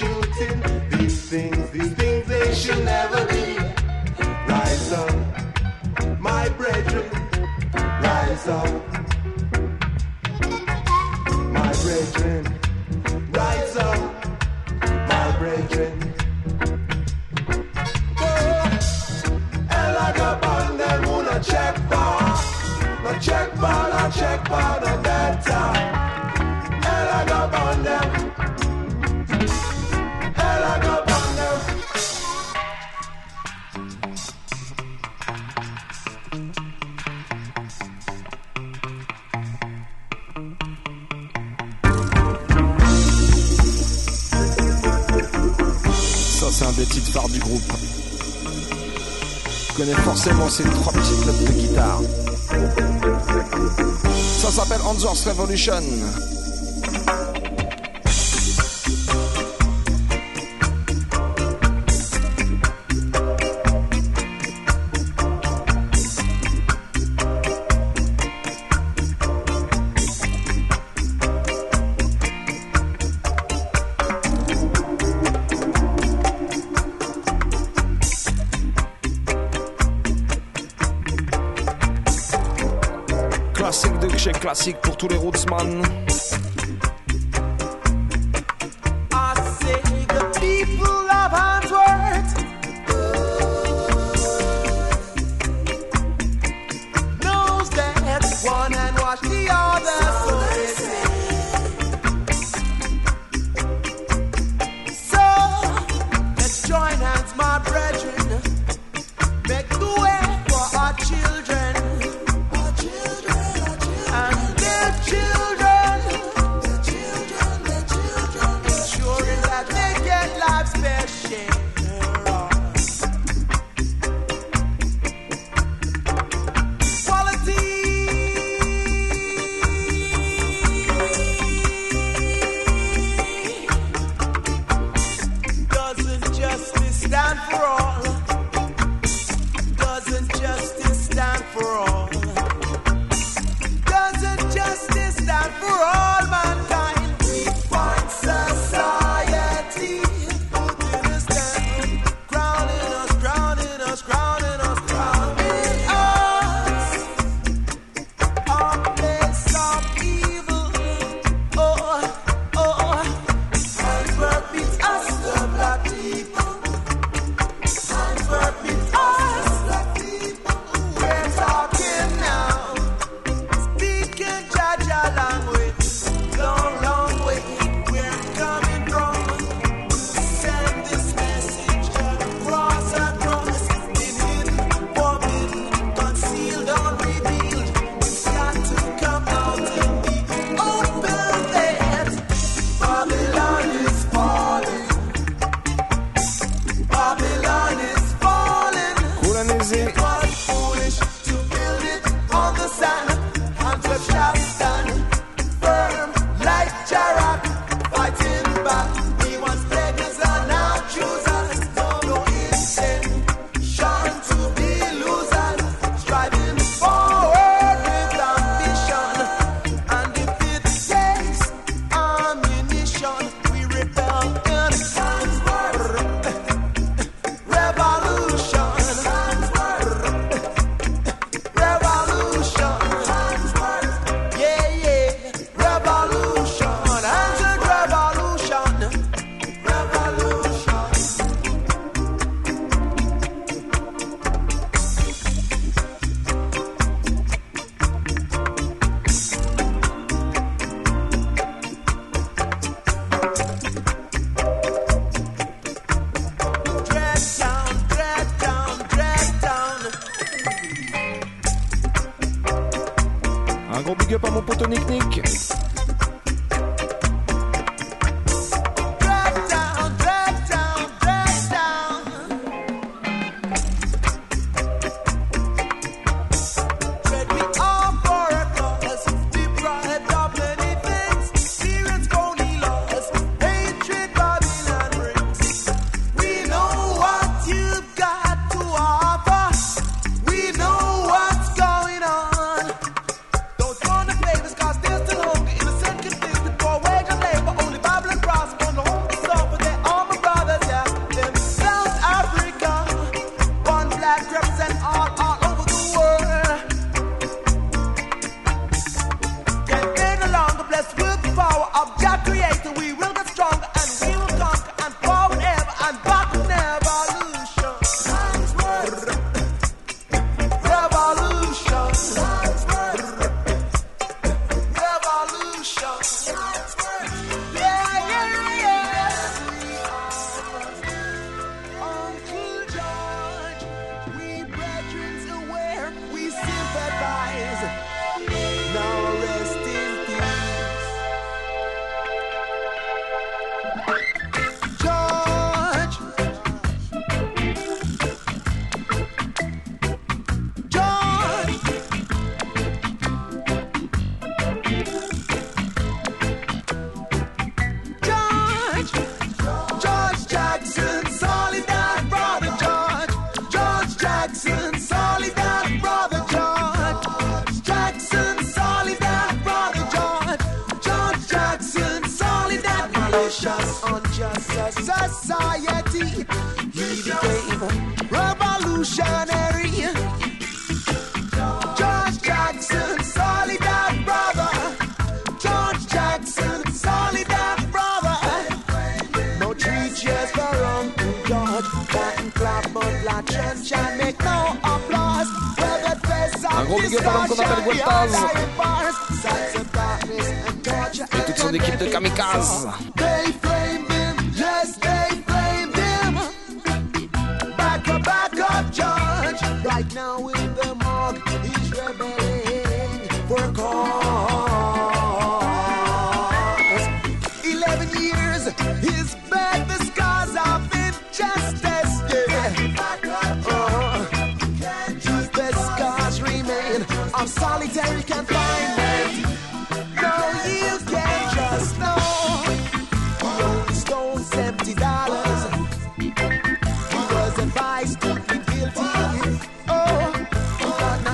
shooting. 0.00 0.58
These 0.92 1.18
things, 1.30 1.70
these 1.70 1.92
things 1.92 2.26
they 2.26 2.54
should 2.54 2.82
never 2.84 3.20
be. 3.32 3.44
Rise 4.48 4.92
up 4.92 5.14
my 6.18 6.48
brethren, 6.60 7.10
rise 8.06 8.46
up. 8.48 8.72
My 11.58 11.72
brethren, 11.84 12.42
rise 13.38 13.76
up. 13.76 14.00
My 15.12 15.26
brethren. 15.38 15.96
Check 21.42 21.76
for, 21.88 22.20
no 23.02 23.12
check 23.18 23.48
for, 23.60 23.78
no 23.92 24.10
check 24.18 24.40
for, 24.46 24.70
no 24.84 24.92
better. 25.02 25.64
And 26.90 27.04
like 27.12 27.30
a 27.30 27.48
band, 27.52 27.86
them, 27.86 28.29
forcément 49.94 50.48
ces 50.48 50.64
trois 50.64 50.92
petites 50.92 51.26
notes 51.26 51.44
de 51.44 51.52
guitare. 51.52 52.00
Ça 54.38 54.50
s'appelle 54.50 54.80
Anzor's 54.86 55.26
Revolution. 55.26 55.82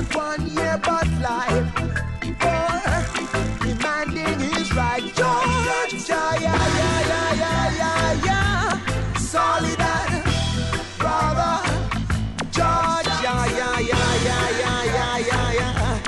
one 0.05 0.47
year 0.49 0.79
but 0.85 1.09
life 1.21 1.73
for 2.41 3.65
demanding 3.65 4.39
his 4.41 4.73
right. 4.75 5.03
Georgia, 5.15 6.23
yeah, 6.41 6.69
yeah, 6.81 7.09
yeah, 7.11 7.33
yeah, 7.43 7.71
yeah, 7.81 8.25
yeah. 8.27 8.81
Solidar, 9.17 10.11
brother. 10.99 11.57
Georgia, 12.51 13.35
yeah, 13.57 13.79
yeah, 13.81 14.17
yeah. 15.61 16.01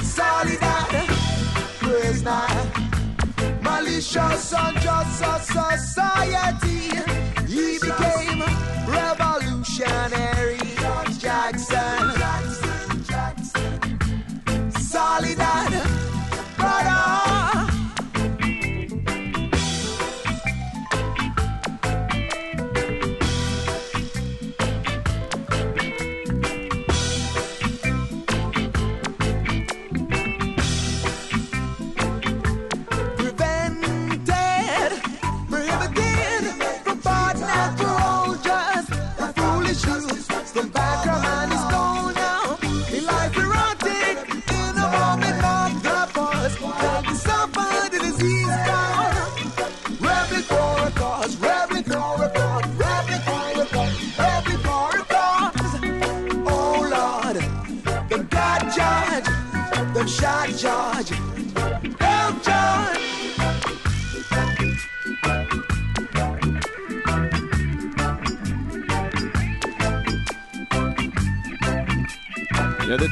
Solidar, 0.00 0.88
prisoner. 1.80 2.48
Malicious, 3.62 4.52
unjust 4.52 5.18
society. 5.52 6.80
He 7.46 7.78
became 7.78 8.42
revolutionary. 8.86 10.53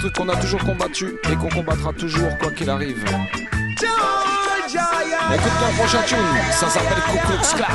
qu'on 0.08 0.28
a 0.28 0.36
toujours 0.36 0.62
combattu 0.64 1.14
et 1.30 1.36
qu'on 1.36 1.48
combattra 1.48 1.92
toujours 1.92 2.36
quoi 2.38 2.50
qu'il 2.50 2.68
arrive. 2.70 3.04
Écoute 5.34 5.52
ton 5.60 5.76
prochain 5.76 6.02
tune, 6.06 6.18
ça 6.50 6.68
s'appelle 6.68 6.98
Ku 7.10 7.18
Clan. 7.56 7.66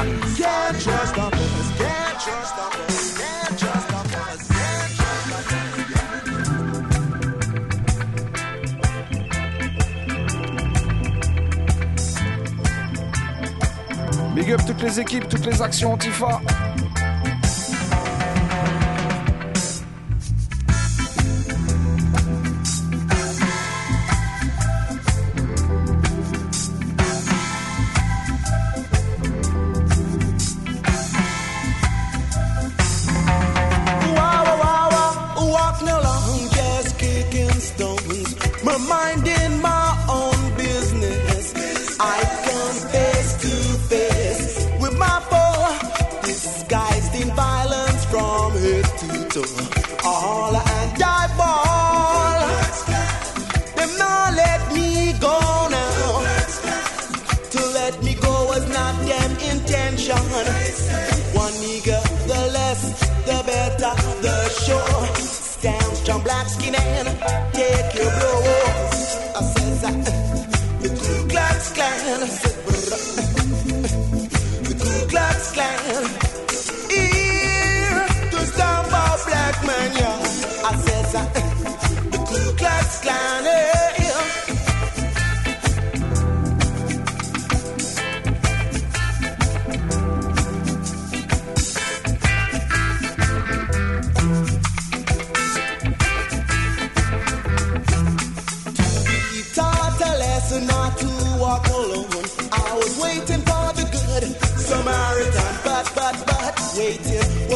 Big 14.35 14.51
up 14.51 14.61
toutes 14.67 14.81
les 14.81 14.99
équipes, 14.99 15.29
toutes 15.29 15.45
les 15.45 15.61
actions 15.61 15.93
Antifa. 15.93 16.41
take 67.53 67.93
your 67.95 68.11
blow. 68.19 68.36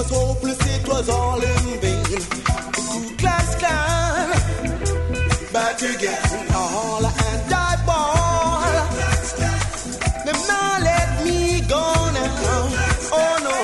was 0.01 0.09
hopeless, 0.09 0.59
it 0.75 0.87
was 0.87 1.09
all 1.09 1.41
in 1.41 1.79
vain. 1.81 2.03
The 2.03 2.19
Ku 2.75 3.15
Klux 3.17 3.55
Klan, 3.55 4.29
back 5.53 5.81
again. 5.81 6.47
All 6.55 7.05
and 7.05 7.53
I 7.53 7.73
ball. 7.85 8.71
Them 10.25 10.39
now 10.47 10.79
let 10.89 11.09
me 11.25 11.61
go 11.73 11.83
now. 12.17 12.61
Oh 13.19 13.35
no, 13.47 13.57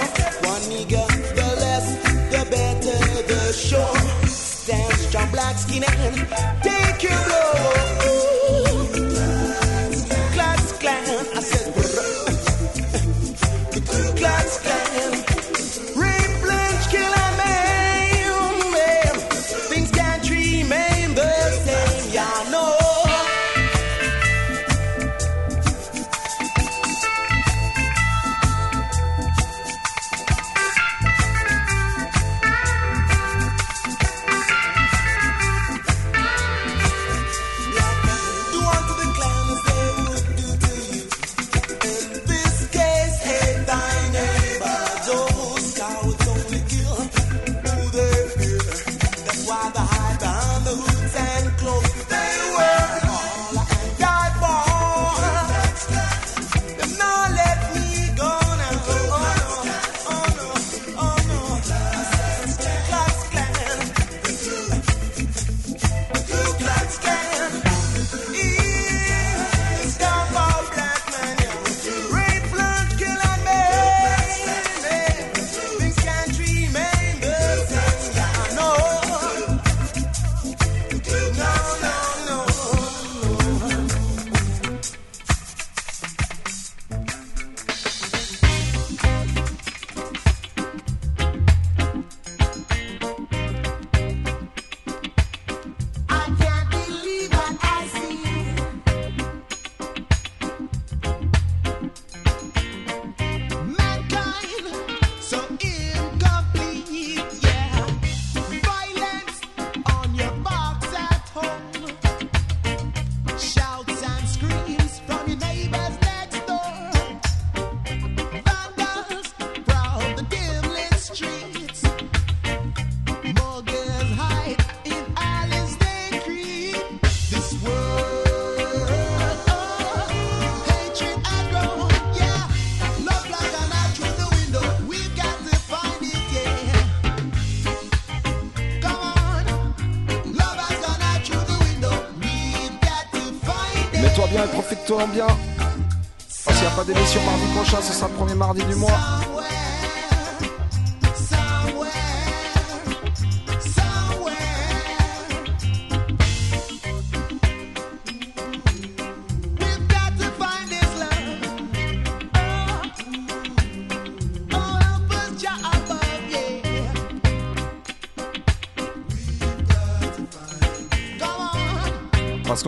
one 0.49 0.63
nigga, 0.71 1.03
the 1.37 1.47
less, 1.63 1.87
the 2.31 2.41
better 2.51 2.99
the 3.31 3.53
show. 3.53 3.93
Stands 4.27 5.07
strong, 5.07 5.31
black 5.31 5.57
skin 5.57 5.83
and 5.83 6.76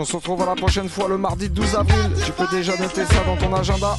se 0.10 0.16
retrouve 0.16 0.42
à 0.42 0.48
la 0.48 0.56
prochaine 0.56 0.90
fois 0.90 1.08
le 1.08 1.20
mardi 1.20 1.50
12 1.50 1.76
avril. 1.76 2.12
Tu 2.26 2.32
peux 2.32 2.48
déjà 2.50 2.76
noter 2.78 3.06
ça 3.06 3.24
dans 3.26 3.38
ton 3.38 3.54
agenda. 3.54 3.96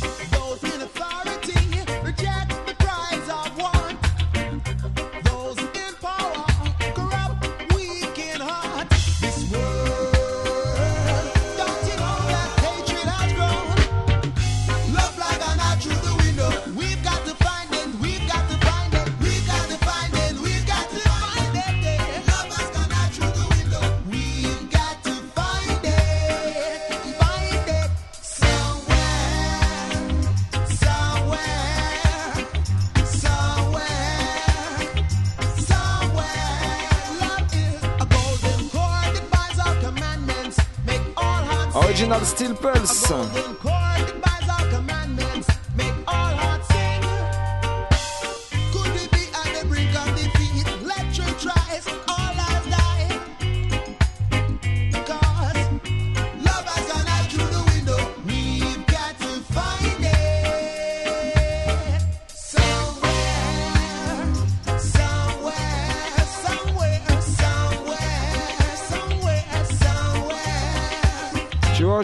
person. 42.61 43.70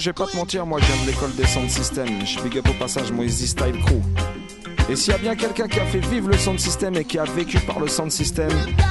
Je 0.07 0.11
vais 0.13 0.15
pas 0.15 0.27
te 0.27 0.37
mentir, 0.37 0.65
moi 0.65 0.79
je 0.81 0.87
viens 0.87 1.03
de 1.05 1.11
l'école 1.11 1.35
des 1.35 1.47
sound 1.47 1.69
systems. 1.69 2.25
Je 2.25 2.41
big 2.41 2.59
up 2.59 2.69
au 2.71 2.75
passage 2.75 3.11
mon 3.11 3.25
Easy 3.25 3.49
Style 3.49 3.75
Crew. 3.85 4.01
Et 4.89 4.95
s'il 4.95 5.13
y 5.13 5.17
a 5.17 5.19
bien 5.19 5.35
quelqu'un 5.35 5.67
qui 5.67 5.81
a 5.81 5.85
fait 5.85 5.99
vivre 5.99 6.29
le 6.29 6.39
sound 6.39 6.61
system 6.61 6.95
et 6.95 7.05
qui 7.05 7.19
a 7.19 7.25
vécu 7.25 7.59
par 7.59 7.81
le 7.81 7.89
sound 7.89 8.13
system, 8.13 8.49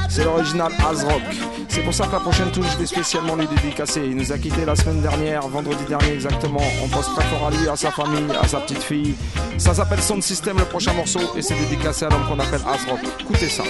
c'est 0.10 0.26
l'original 0.26 0.74
Rock. 0.78 1.22
C'est 1.70 1.84
pour 1.84 1.94
ça 1.94 2.08
que 2.08 2.12
la 2.12 2.20
prochaine 2.20 2.52
touche, 2.52 2.66
je 2.74 2.80
vais 2.80 2.86
spécialement 2.86 3.38
lui 3.38 3.48
dédicacer. 3.48 4.02
Il 4.04 4.18
nous 4.18 4.34
a 4.34 4.38
quitté 4.38 4.66
la 4.66 4.76
semaine 4.76 5.02
dernière, 5.02 5.48
vendredi 5.48 5.86
dernier 5.88 6.16
exactement. 6.16 6.60
On 6.84 6.90
pense 6.90 7.06
très 7.16 7.24
fort 7.24 7.48
à 7.48 7.52
lui, 7.52 7.70
à 7.70 7.78
sa 7.78 7.92
famille, 7.92 8.36
à 8.42 8.46
sa 8.46 8.60
petite 8.60 8.84
fille. 8.84 9.16
Ça 9.58 9.74
s'appelle 9.74 10.02
Sound 10.02 10.22
System, 10.22 10.58
le 10.58 10.66
prochain 10.66 10.92
morceau, 10.92 11.22
et 11.38 11.42
c'est 11.42 11.56
dédicacé 11.56 12.04
à 12.04 12.10
l'homme 12.10 12.28
qu'on 12.28 12.40
appelle 12.42 12.60
Rock. 12.60 13.00
Écoutez 13.22 13.48
ça. 13.48 13.64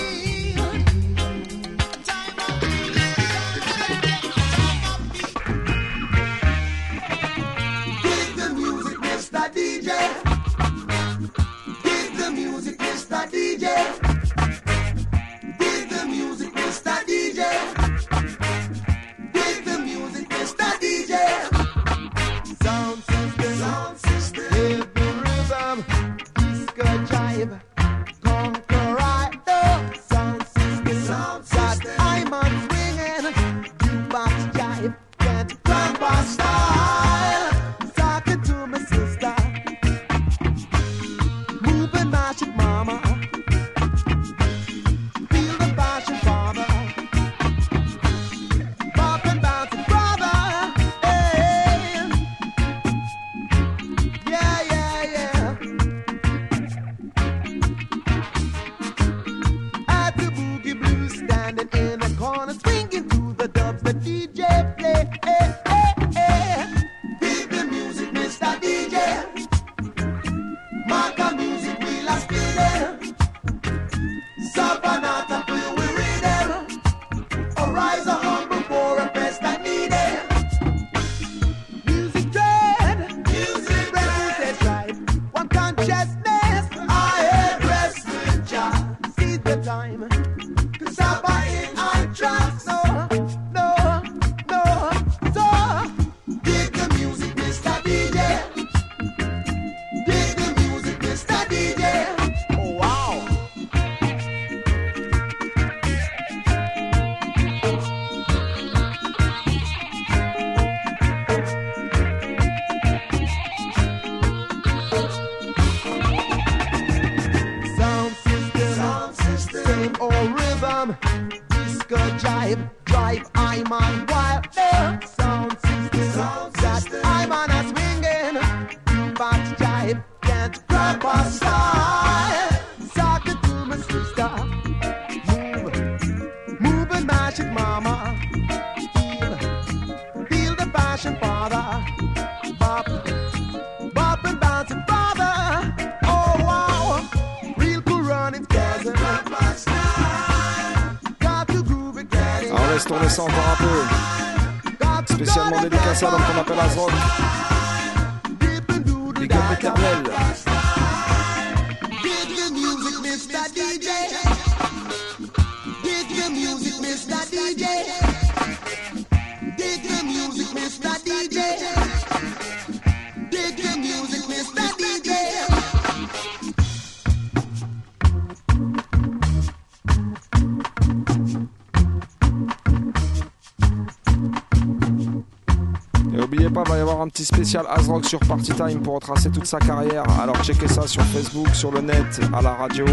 Et 186.13 186.21
oubliez 186.21 186.49
pas, 186.49 186.63
il 186.65 186.69
va 186.69 186.77
y 186.77 186.81
avoir 186.81 187.01
un 187.01 187.09
petit 187.09 187.25
spécial 187.25 187.65
Azrock 187.69 188.05
sur 188.05 188.19
Party 188.19 188.53
Time 188.53 188.81
pour 188.81 188.95
retracer 188.95 189.29
toute 189.29 189.45
sa 189.45 189.59
carrière. 189.59 190.03
Alors 190.21 190.41
checkez 190.43 190.67
ça 190.67 190.87
sur 190.87 191.03
Facebook, 191.03 191.49
sur 191.53 191.71
le 191.71 191.81
net, 191.81 192.21
à 192.33 192.41
la 192.41 192.53
radio. 192.53 192.85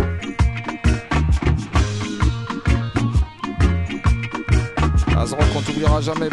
jamais, 6.00 6.28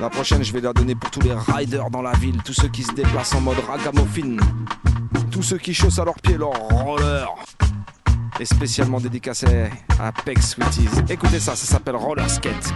La 0.00 0.08
prochaine, 0.08 0.42
je 0.42 0.52
vais 0.52 0.60
la 0.60 0.72
donner 0.72 0.94
pour 0.94 1.10
tous 1.10 1.20
les 1.20 1.34
riders 1.34 1.90
dans 1.90 2.00
la 2.00 2.12
ville, 2.12 2.42
tous 2.42 2.54
ceux 2.54 2.68
qui 2.68 2.82
se 2.82 2.92
déplacent 2.92 3.34
en 3.34 3.42
mode 3.42 3.58
ragamuffin, 3.58 4.38
tous 5.30 5.42
ceux 5.42 5.58
qui 5.58 5.74
chaussent 5.74 5.98
à 5.98 6.04
leurs 6.04 6.20
pieds 6.20 6.38
leurs 6.38 6.52
rollers. 6.52 7.34
Et 8.38 8.46
spécialement 8.46 8.98
dédicacé 8.98 9.68
à 9.98 10.12
Peck 10.12 10.42
Sweeties. 10.42 10.88
Écoutez 11.10 11.40
ça, 11.40 11.54
ça 11.54 11.66
s'appelle 11.66 11.96
Roller 11.96 12.30
Skate. 12.30 12.72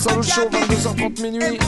Salut 0.00 0.22
show, 0.22 0.48
22h30 0.48 1.22
minuit. 1.22 1.58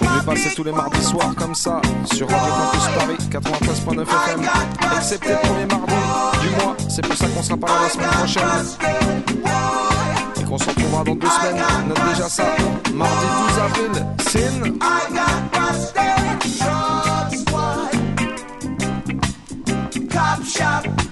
Je 0.00 0.06
vais 0.06 0.24
passer 0.24 0.54
tous 0.54 0.62
les 0.62 0.70
mardis 0.70 1.02
soirs 1.02 1.34
comme 1.36 1.54
ça 1.54 1.82
sur 2.12 2.28
Radio 2.28 2.52
Campus 2.54 2.86
Paris 2.96 3.16
93.9 3.28 4.02
FM, 4.02 4.48
excepté 4.96 5.30
le 5.30 5.38
premier 5.38 5.66
mardi 5.66 5.94
du 6.42 6.50
mois. 6.62 6.76
C'est 6.88 7.04
pour 7.04 7.16
ça 7.16 7.26
qu'on 7.26 7.42
sera 7.42 7.56
pas 7.56 7.66
là 7.66 7.74
la 7.82 7.88
semaine 7.88 8.08
prochaine. 8.10 8.44
Et 10.40 10.44
qu'on 10.44 10.58
se 10.58 10.68
retrouvera 10.68 11.02
dans 11.02 11.16
deux 11.16 11.28
semaines. 11.28 11.64
On 11.84 12.08
déjà 12.08 12.28
ça. 12.28 12.44
Mardi 12.94 13.26
12 13.48 13.58
avril, 13.58 14.06
Sin. 14.28 14.62
Cop 20.12 20.44
shop. 20.46 21.03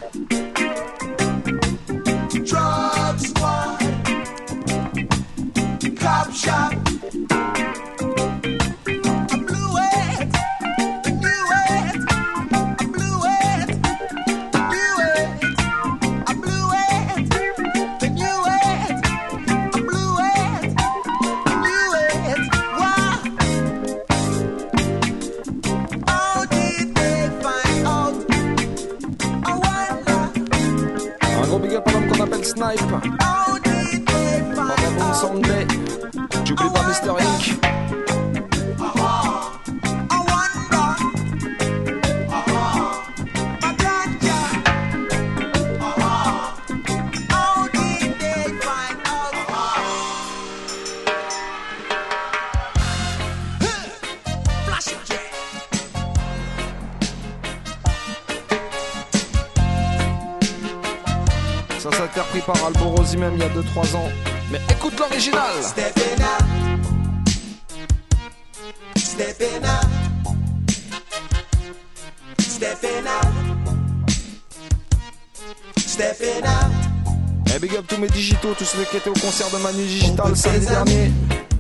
celui 78.73 78.86
qui 78.86 78.97
était 78.97 79.11
au 79.11 79.12
concert 79.12 79.51
de 79.51 79.59
Manu 79.59 79.85
Digital 79.85 80.35
samedi 80.35 80.66
dernier. 80.66 81.12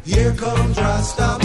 Here 0.06 0.32
comes 0.34 0.74
Rasta 0.76 1.38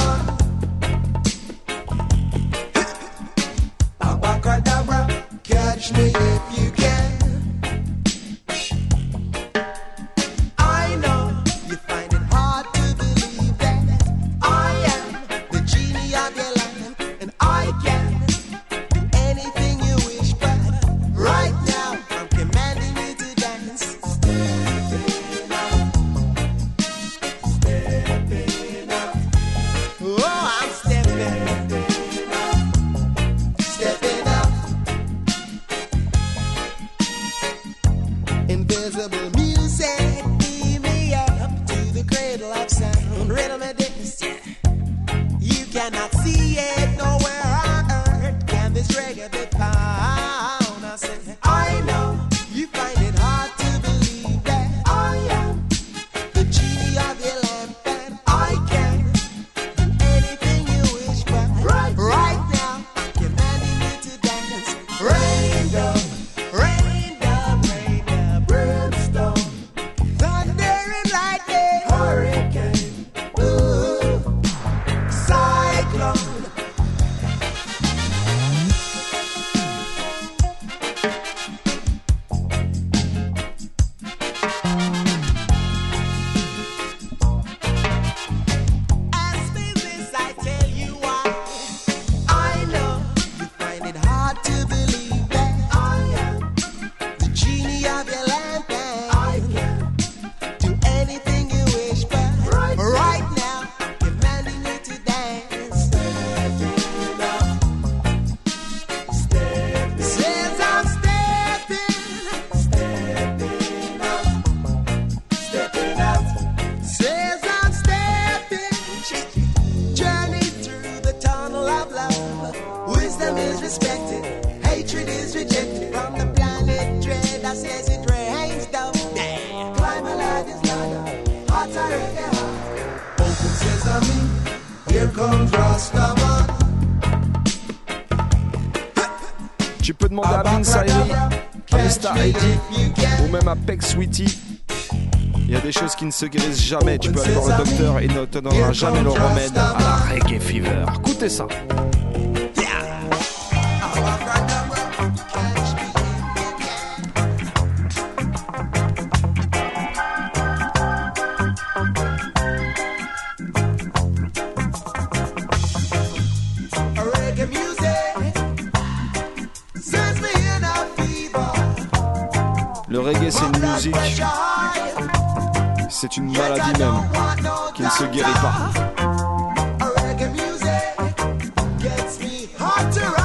ne 146.07 146.11
se 146.11 146.25
guérissent 146.25 146.63
jamais. 146.63 146.97
Tu 146.97 147.11
peux 147.11 147.21
aller 147.21 147.33
voir 147.33 147.59
le 147.59 147.65
docteur, 147.65 148.01
il 148.01 148.13
ne 148.13 148.25
te 148.25 148.39
donnera 148.39 148.71
jamais 148.71 149.01
le 149.01 149.09
remède 149.09 149.51
à 149.55 149.75
la 149.77 149.77
ah, 149.79 149.99
reggae 150.13 150.39
fever. 150.39 150.85
Écoutez 150.99 151.29
ça. 151.29 151.47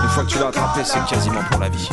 Une 0.03 0.09
fois 0.09 0.25
que 0.25 0.29
tu 0.29 0.39
l'as 0.39 0.49
attrapé, 0.49 0.81
c'est 0.85 1.05
quasiment 1.07 1.43
pour 1.51 1.61
la 1.61 1.69
vie. 1.69 1.89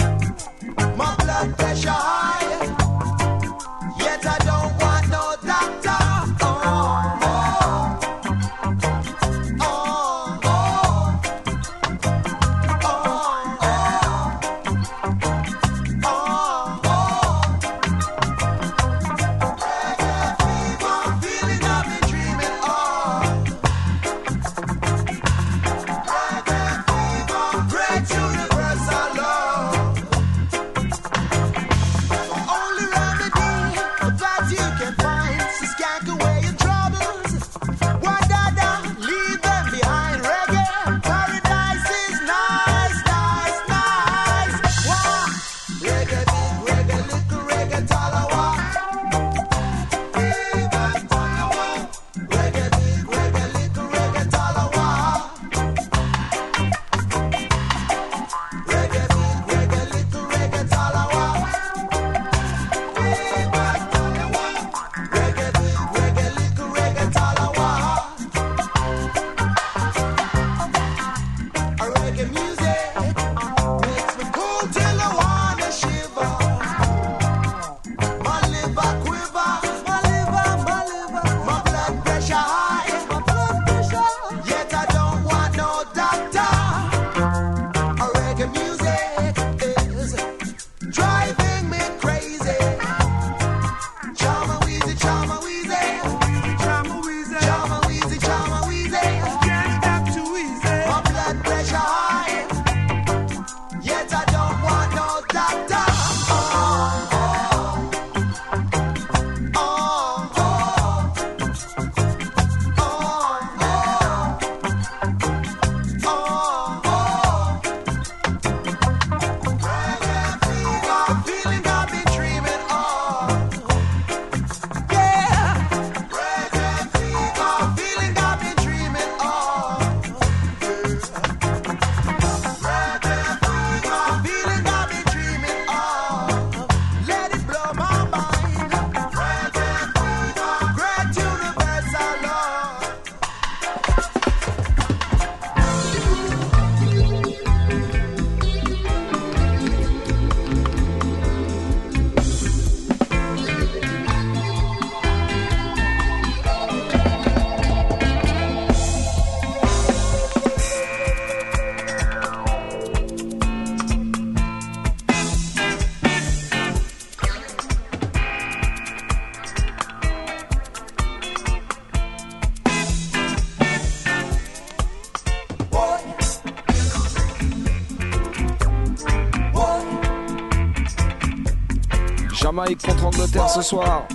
ce 183.27 183.61
soir. 183.61 184.07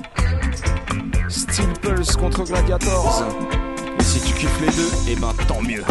Steel 1.28 1.72
Pulse 1.82 2.16
contre 2.16 2.44
Gladiators. 2.44 3.24
Et 3.98 4.02
si 4.02 4.20
tu 4.20 4.34
kiffes 4.34 4.60
les 4.60 4.72
deux, 4.72 4.90
eh 5.08 5.16
ben 5.16 5.32
tant 5.46 5.60
mieux. 5.62 5.84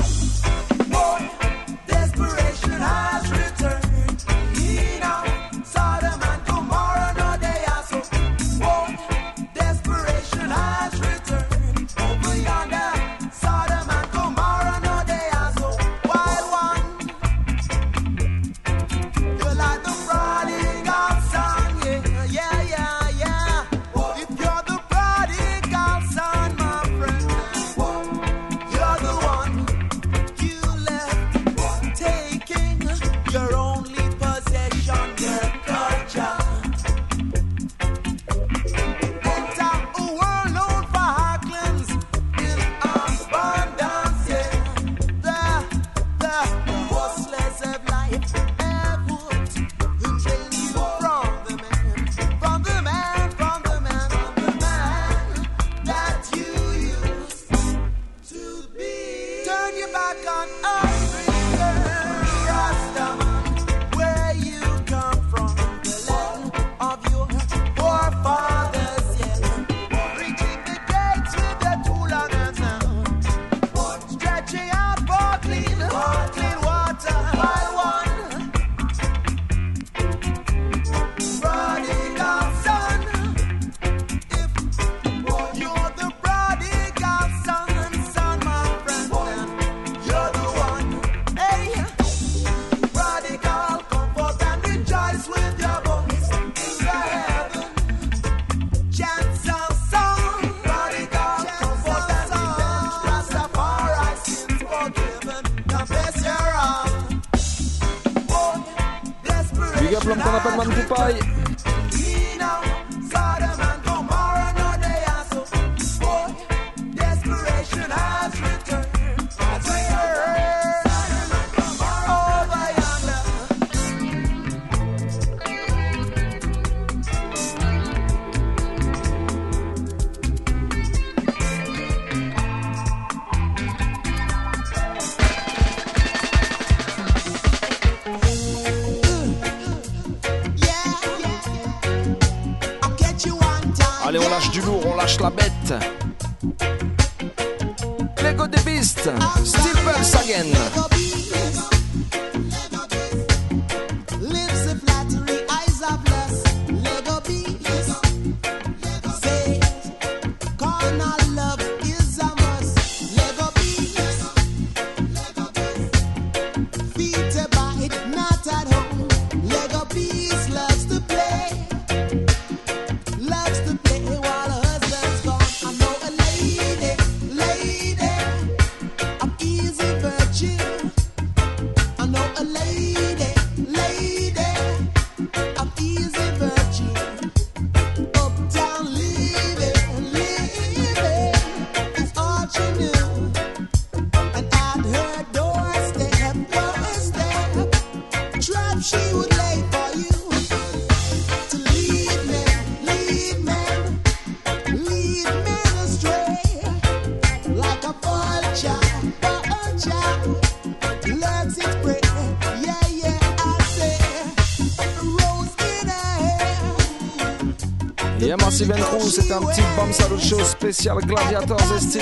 Gladiators 220.81 221.59
et 221.61 221.99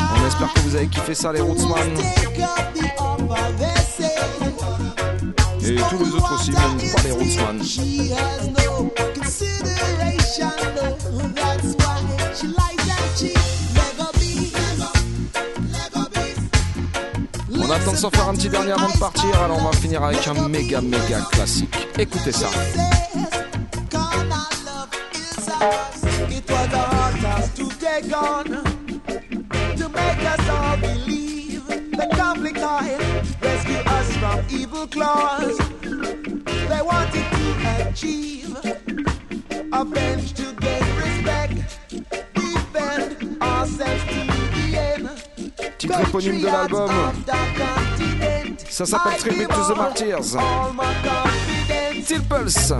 On 0.00 0.26
espère 0.26 0.52
que 0.54 0.60
vous 0.60 0.76
avez 0.76 0.86
kiffé 0.86 1.14
ça, 1.14 1.30
les 1.30 1.42
Rootsman. 1.42 1.92
Et 5.60 5.76
tous 5.76 5.98
les 5.98 6.10
autres 6.14 6.34
aussi, 6.34 6.52
même 6.52 6.78
pas 6.90 7.02
les 7.04 7.10
Rootsman. 7.10 7.60
On 17.60 17.70
attend 17.70 17.92
de 17.92 17.96
s'en 17.96 18.10
faire 18.10 18.28
un 18.28 18.34
petit 18.34 18.48
dernier 18.48 18.72
avant 18.72 18.88
de 18.88 18.98
partir, 18.98 19.42
alors 19.42 19.58
on 19.60 19.64
va 19.64 19.72
finir 19.72 20.02
avec 20.02 20.26
un 20.26 20.48
méga 20.48 20.80
méga 20.80 21.20
classique. 21.30 21.88
Écoutez 21.98 22.32
ça. 22.32 22.48
De 46.36 46.46
l'album. 46.46 46.90
Ça 48.68 48.84
s'appelle 48.84 49.16
Tribute 49.18 49.48
to 49.48 49.72
the 49.72 49.76
Martyrs. 49.76 50.36
Steel 52.02 52.22
Pulse. 52.22 52.72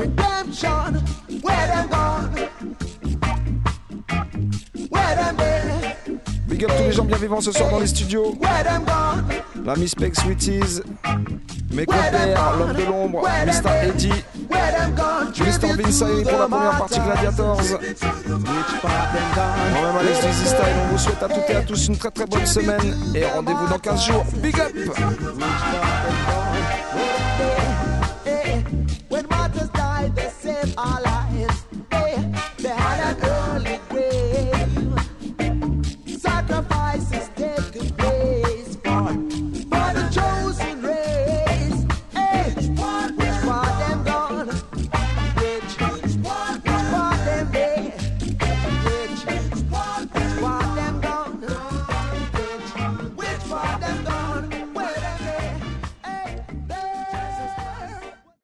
Big 6.58 6.64
up 6.64 6.72
tous 6.76 6.82
les 6.82 6.92
gens 6.92 7.04
bien 7.04 7.16
vivants 7.18 7.40
ce 7.40 7.52
soir 7.52 7.70
dans 7.70 7.78
les 7.78 7.86
studios. 7.86 8.34
Gone? 8.34 9.64
L'ami 9.64 9.86
Spec 9.86 10.16
Sweeties, 10.16 10.82
mes 11.72 11.86
compères, 11.86 12.56
l'homme 12.58 12.72
de 12.72 12.82
l'ombre, 12.82 13.22
Mr. 13.46 13.62
Gone? 14.96 15.36
Mr. 15.38 15.80
Vince 15.80 16.02
Ailey 16.02 16.24
pour 16.24 16.36
la 16.36 16.48
première 16.48 16.76
partie 16.76 16.98
Gladiators. 16.98 17.62
Moi-même 18.26 19.96
Alex 20.00 20.20
Dizzy 20.26 20.46
Style, 20.46 20.58
on 20.82 20.88
vous 20.88 20.98
souhaite 20.98 21.22
à 21.22 21.28
toutes 21.28 21.48
et 21.48 21.54
à 21.54 21.62
tous 21.62 21.86
une 21.86 21.96
très 21.96 22.10
très 22.10 22.26
bonne 22.26 22.46
semaine 22.46 22.96
et 23.14 23.24
rendez-vous 23.24 23.68
dans 23.68 23.78
15 23.78 24.06
jours. 24.06 24.24
Big 24.42 24.58
up! 24.58 24.72